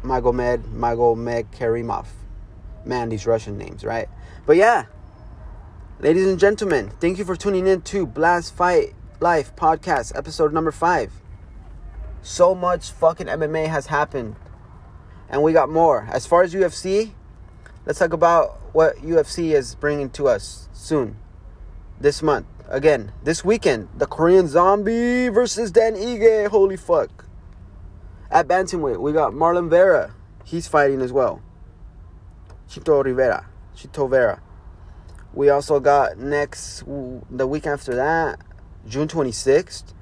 Magomed 0.02 0.64
Magomed 0.74 1.46
Karimov. 1.56 2.06
Man, 2.84 3.08
these 3.08 3.26
Russian 3.26 3.56
names, 3.56 3.84
right? 3.84 4.08
But 4.46 4.56
yeah, 4.56 4.86
ladies 6.00 6.26
and 6.26 6.38
gentlemen, 6.38 6.90
thank 7.00 7.18
you 7.18 7.24
for 7.24 7.36
tuning 7.36 7.66
in 7.66 7.82
to 7.82 8.06
Blast 8.06 8.54
Fight 8.54 8.94
Life 9.20 9.54
podcast, 9.54 10.16
episode 10.16 10.52
number 10.52 10.72
five. 10.72 11.12
So 12.22 12.54
much 12.54 12.90
fucking 12.90 13.28
MMA 13.28 13.68
has 13.68 13.86
happened. 13.86 14.36
And 15.28 15.42
we 15.42 15.52
got 15.52 15.70
more. 15.70 16.08
As 16.10 16.26
far 16.26 16.42
as 16.42 16.52
UFC, 16.52 17.12
let's 17.86 17.98
talk 17.98 18.12
about 18.12 18.60
what 18.74 18.96
UFC 18.96 19.54
is 19.54 19.74
bringing 19.74 20.10
to 20.10 20.28
us 20.28 20.68
soon. 20.72 21.16
This 22.00 22.22
month. 22.22 22.46
Again, 22.68 23.12
this 23.22 23.44
weekend, 23.44 23.88
the 23.96 24.06
Korean 24.06 24.48
Zombie 24.48 25.28
versus 25.28 25.70
Dan 25.70 25.94
Ige. 25.94 26.48
Holy 26.48 26.76
fuck. 26.76 27.26
At 28.32 28.48
Bantamweight, 28.48 28.98
we 28.98 29.12
got 29.12 29.34
Marlon 29.34 29.68
Vera. 29.68 30.14
He's 30.42 30.66
fighting 30.66 31.02
as 31.02 31.12
well. 31.12 31.42
Chito 32.66 33.04
Rivera. 33.04 33.46
Chito 33.76 34.08
Vera. 34.08 34.40
We 35.34 35.50
also 35.50 35.80
got 35.80 36.16
next, 36.16 36.82
the 36.86 37.46
week 37.46 37.66
after 37.66 37.94
that, 37.94 38.40
June 38.88 39.06
26th, 39.06 39.92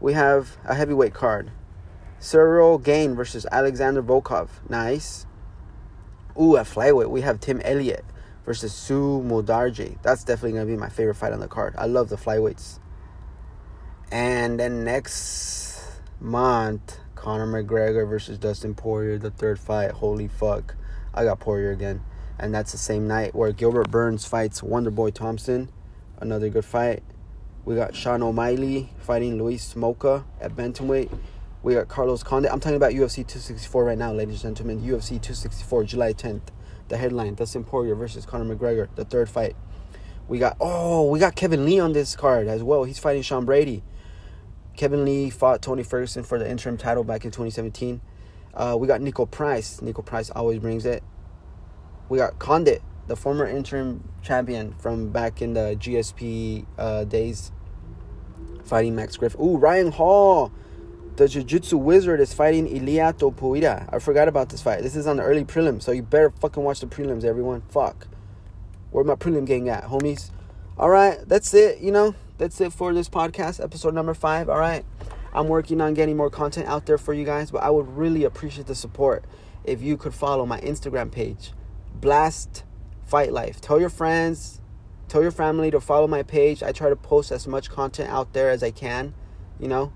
we 0.00 0.12
have 0.12 0.58
a 0.66 0.74
heavyweight 0.74 1.14
card. 1.14 1.50
Ciryl 2.20 2.82
Gane 2.82 3.14
versus 3.14 3.46
Alexander 3.50 4.02
Volkov. 4.02 4.50
Nice. 4.68 5.24
Ooh, 6.38 6.58
at 6.58 6.66
flyweight, 6.66 7.08
we 7.08 7.22
have 7.22 7.40
Tim 7.40 7.58
Elliott 7.64 8.04
versus 8.44 8.74
Su 8.74 9.22
Mudaerji. 9.26 9.96
That's 10.02 10.24
definitely 10.24 10.52
going 10.52 10.66
to 10.66 10.72
be 10.72 10.78
my 10.78 10.90
favorite 10.90 11.14
fight 11.14 11.32
on 11.32 11.40
the 11.40 11.48
card. 11.48 11.74
I 11.78 11.86
love 11.86 12.10
the 12.10 12.16
flyweights. 12.16 12.80
And 14.12 14.60
then 14.60 14.84
next 14.84 15.82
month, 16.20 16.98
Conor 17.28 17.62
McGregor 17.62 18.08
versus 18.08 18.38
Dustin 18.38 18.74
Poirier, 18.74 19.18
the 19.18 19.30
third 19.30 19.60
fight. 19.60 19.90
Holy 19.90 20.28
fuck. 20.28 20.76
I 21.12 21.24
got 21.24 21.40
Poirier 21.40 21.72
again 21.72 22.02
and 22.38 22.54
that's 22.54 22.72
the 22.72 22.78
same 22.78 23.06
night 23.06 23.34
where 23.34 23.52
Gilbert 23.52 23.90
Burns 23.90 24.24
fights 24.24 24.62
Wonderboy 24.62 25.12
Thompson. 25.12 25.70
Another 26.18 26.48
good 26.48 26.64
fight. 26.64 27.02
We 27.66 27.74
got 27.74 27.94
Sean 27.94 28.22
O'Malley 28.22 28.94
fighting 29.00 29.36
Louis 29.36 29.58
Smolka 29.58 30.24
at 30.40 30.56
bantamweight. 30.56 31.16
We 31.62 31.74
got 31.74 31.88
Carlos 31.88 32.22
Condit. 32.22 32.50
I'm 32.50 32.60
talking 32.60 32.76
about 32.76 32.92
UFC 32.92 33.16
264 33.16 33.84
right 33.84 33.98
now, 33.98 34.12
ladies 34.14 34.44
and 34.44 34.56
gentlemen. 34.56 34.80
UFC 34.80 35.20
264, 35.20 35.84
July 35.84 36.14
10th. 36.14 36.48
The 36.88 36.96
headline: 36.96 37.34
Dustin 37.34 37.62
Poirier 37.62 37.94
versus 37.94 38.24
Conor 38.24 38.56
McGregor. 38.56 38.88
The 38.94 39.04
third 39.04 39.28
fight. 39.28 39.54
We 40.28 40.38
got 40.38 40.56
oh, 40.60 41.10
we 41.10 41.18
got 41.18 41.34
Kevin 41.34 41.66
Lee 41.66 41.78
on 41.78 41.92
this 41.92 42.16
card 42.16 42.46
as 42.46 42.62
well. 42.62 42.84
He's 42.84 42.98
fighting 42.98 43.20
Sean 43.20 43.44
Brady. 43.44 43.82
Kevin 44.78 45.04
Lee 45.04 45.28
fought 45.28 45.60
Tony 45.60 45.82
Ferguson 45.82 46.24
for 46.24 46.38
the 46.38 46.50
interim 46.50 46.78
title 46.78 47.04
back 47.04 47.26
in 47.26 47.30
2017. 47.30 48.00
Uh, 48.54 48.76
we 48.80 48.86
got 48.86 49.02
Niko 49.02 49.30
Price. 49.30 49.80
Niko 49.80 50.02
Price 50.02 50.30
always 50.30 50.58
brings 50.58 50.86
it 50.86 51.02
we 52.08 52.18
got 52.18 52.38
Condit, 52.38 52.82
the 53.06 53.16
former 53.16 53.46
interim 53.46 54.08
champion 54.22 54.74
from 54.74 55.10
back 55.10 55.42
in 55.42 55.54
the 55.54 55.76
GSP 55.78 56.66
uh, 56.78 57.04
days, 57.04 57.52
fighting 58.64 58.94
Max 58.94 59.16
Griff. 59.16 59.38
Ooh, 59.38 59.56
Ryan 59.56 59.92
Hall, 59.92 60.52
the 61.16 61.28
Jiu-Jitsu 61.28 61.76
wizard, 61.76 62.20
is 62.20 62.32
fighting 62.32 62.66
Ilia 62.66 63.12
Topuria. 63.12 63.88
I 63.92 63.98
forgot 63.98 64.28
about 64.28 64.48
this 64.48 64.62
fight. 64.62 64.82
This 64.82 64.96
is 64.96 65.06
on 65.06 65.16
the 65.16 65.22
early 65.22 65.44
prelims, 65.44 65.82
so 65.82 65.92
you 65.92 66.02
better 66.02 66.30
fucking 66.30 66.62
watch 66.62 66.80
the 66.80 66.86
prelims, 66.86 67.24
everyone. 67.24 67.62
Fuck. 67.68 68.06
Where 68.90 69.04
my 69.04 69.14
prelim 69.14 69.46
gang 69.46 69.68
at, 69.68 69.84
homies? 69.84 70.30
All 70.78 70.88
right, 70.88 71.18
that's 71.26 71.52
it. 71.52 71.80
You 71.80 71.92
know, 71.92 72.14
that's 72.38 72.60
it 72.60 72.72
for 72.72 72.94
this 72.94 73.08
podcast, 73.08 73.62
episode 73.62 73.94
number 73.94 74.14
five. 74.14 74.48
All 74.48 74.58
right. 74.58 74.84
I'm 75.32 75.48
working 75.48 75.80
on 75.80 75.94
getting 75.94 76.16
more 76.16 76.30
content 76.30 76.66
out 76.68 76.86
there 76.86 76.96
for 76.96 77.12
you 77.12 77.24
guys, 77.24 77.50
but 77.50 77.62
I 77.62 77.70
would 77.70 77.88
really 77.88 78.24
appreciate 78.24 78.66
the 78.66 78.74
support 78.74 79.24
if 79.64 79.82
you 79.82 79.96
could 79.96 80.14
follow 80.14 80.46
my 80.46 80.60
Instagram 80.60 81.12
page 81.12 81.52
blast 81.94 82.64
fight 83.04 83.32
life. 83.32 83.60
Tell 83.60 83.80
your 83.80 83.90
friends, 83.90 84.60
tell 85.08 85.20
your 85.20 85.30
family 85.30 85.70
to 85.70 85.80
follow 85.80 86.06
my 86.06 86.22
page. 86.22 86.62
I 86.62 86.72
try 86.72 86.88
to 86.88 86.96
post 86.96 87.32
as 87.32 87.46
much 87.46 87.70
content 87.70 88.10
out 88.10 88.32
there 88.32 88.50
as 88.50 88.62
I 88.62 88.70
can, 88.70 89.14
you 89.58 89.68
know. 89.68 89.92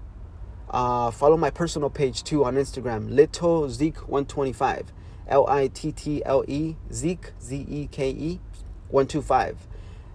Uh, 0.69 1.11
follow 1.11 1.37
my 1.37 1.51
personal 1.51 1.91
page 1.91 2.25
too 2.25 2.45
on 2.45 2.57
Instagram, 2.57 3.11
Little 3.11 3.65
Zeke125. 3.65 4.87
L 5.29 5.49
I 5.49 5.69
T 5.69 5.93
T 5.93 6.23
L 6.25 6.45
E 6.49 6.77
Zeke 6.93 7.33
Z 7.41 7.65
E 7.69 7.89
K 7.91 8.11
E 8.11 8.41
125. 8.89 9.69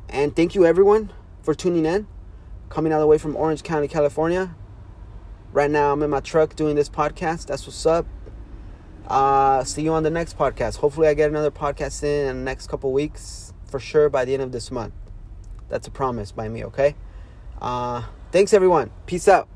And 0.10 0.36
thank 0.36 0.54
you 0.54 0.66
everyone 0.66 1.12
for 1.42 1.54
tuning 1.54 1.86
in. 1.86 2.08
Coming 2.70 2.94
all 2.94 3.00
the 3.00 3.08
way 3.08 3.18
from 3.18 3.36
Orange 3.36 3.64
County, 3.64 3.88
California. 3.88 4.56
Right 5.52 5.72
now 5.72 5.94
I'm 5.94 6.04
in 6.04 6.10
my 6.10 6.20
truck 6.20 6.56
doing 6.56 6.76
this 6.76 6.90
podcast. 6.90 7.48
That's 7.48 7.66
what's 7.66 7.86
up. 7.86 8.06
Uh, 9.08 9.64
see 9.64 9.84
you 9.84 9.94
on 9.94 10.04
the 10.04 10.10
next 10.10 10.38
podcast. 10.38 10.78
Hopefully, 10.78 11.08
I 11.08 11.14
get 11.14 11.30
another 11.30 11.52
podcast 11.52 12.04
in, 12.04 12.30
in 12.30 12.38
the 12.38 12.44
next 12.44 12.68
couple 12.68 12.92
weeks 12.92 13.54
for 13.66 13.80
sure 13.80 14.10
by 14.10 14.26
the 14.26 14.34
end 14.34 14.44
of 14.44 14.52
this 14.52 14.70
month. 14.70 14.94
That's 15.70 15.88
a 15.88 15.92
promise 15.92 16.32
by 16.32 16.50
me, 16.50 16.66
okay? 16.66 16.96
Uh, 17.62 18.04
thanks, 18.32 18.54
everyone. 18.54 18.92
Peace 19.06 19.28
out. 19.28 19.48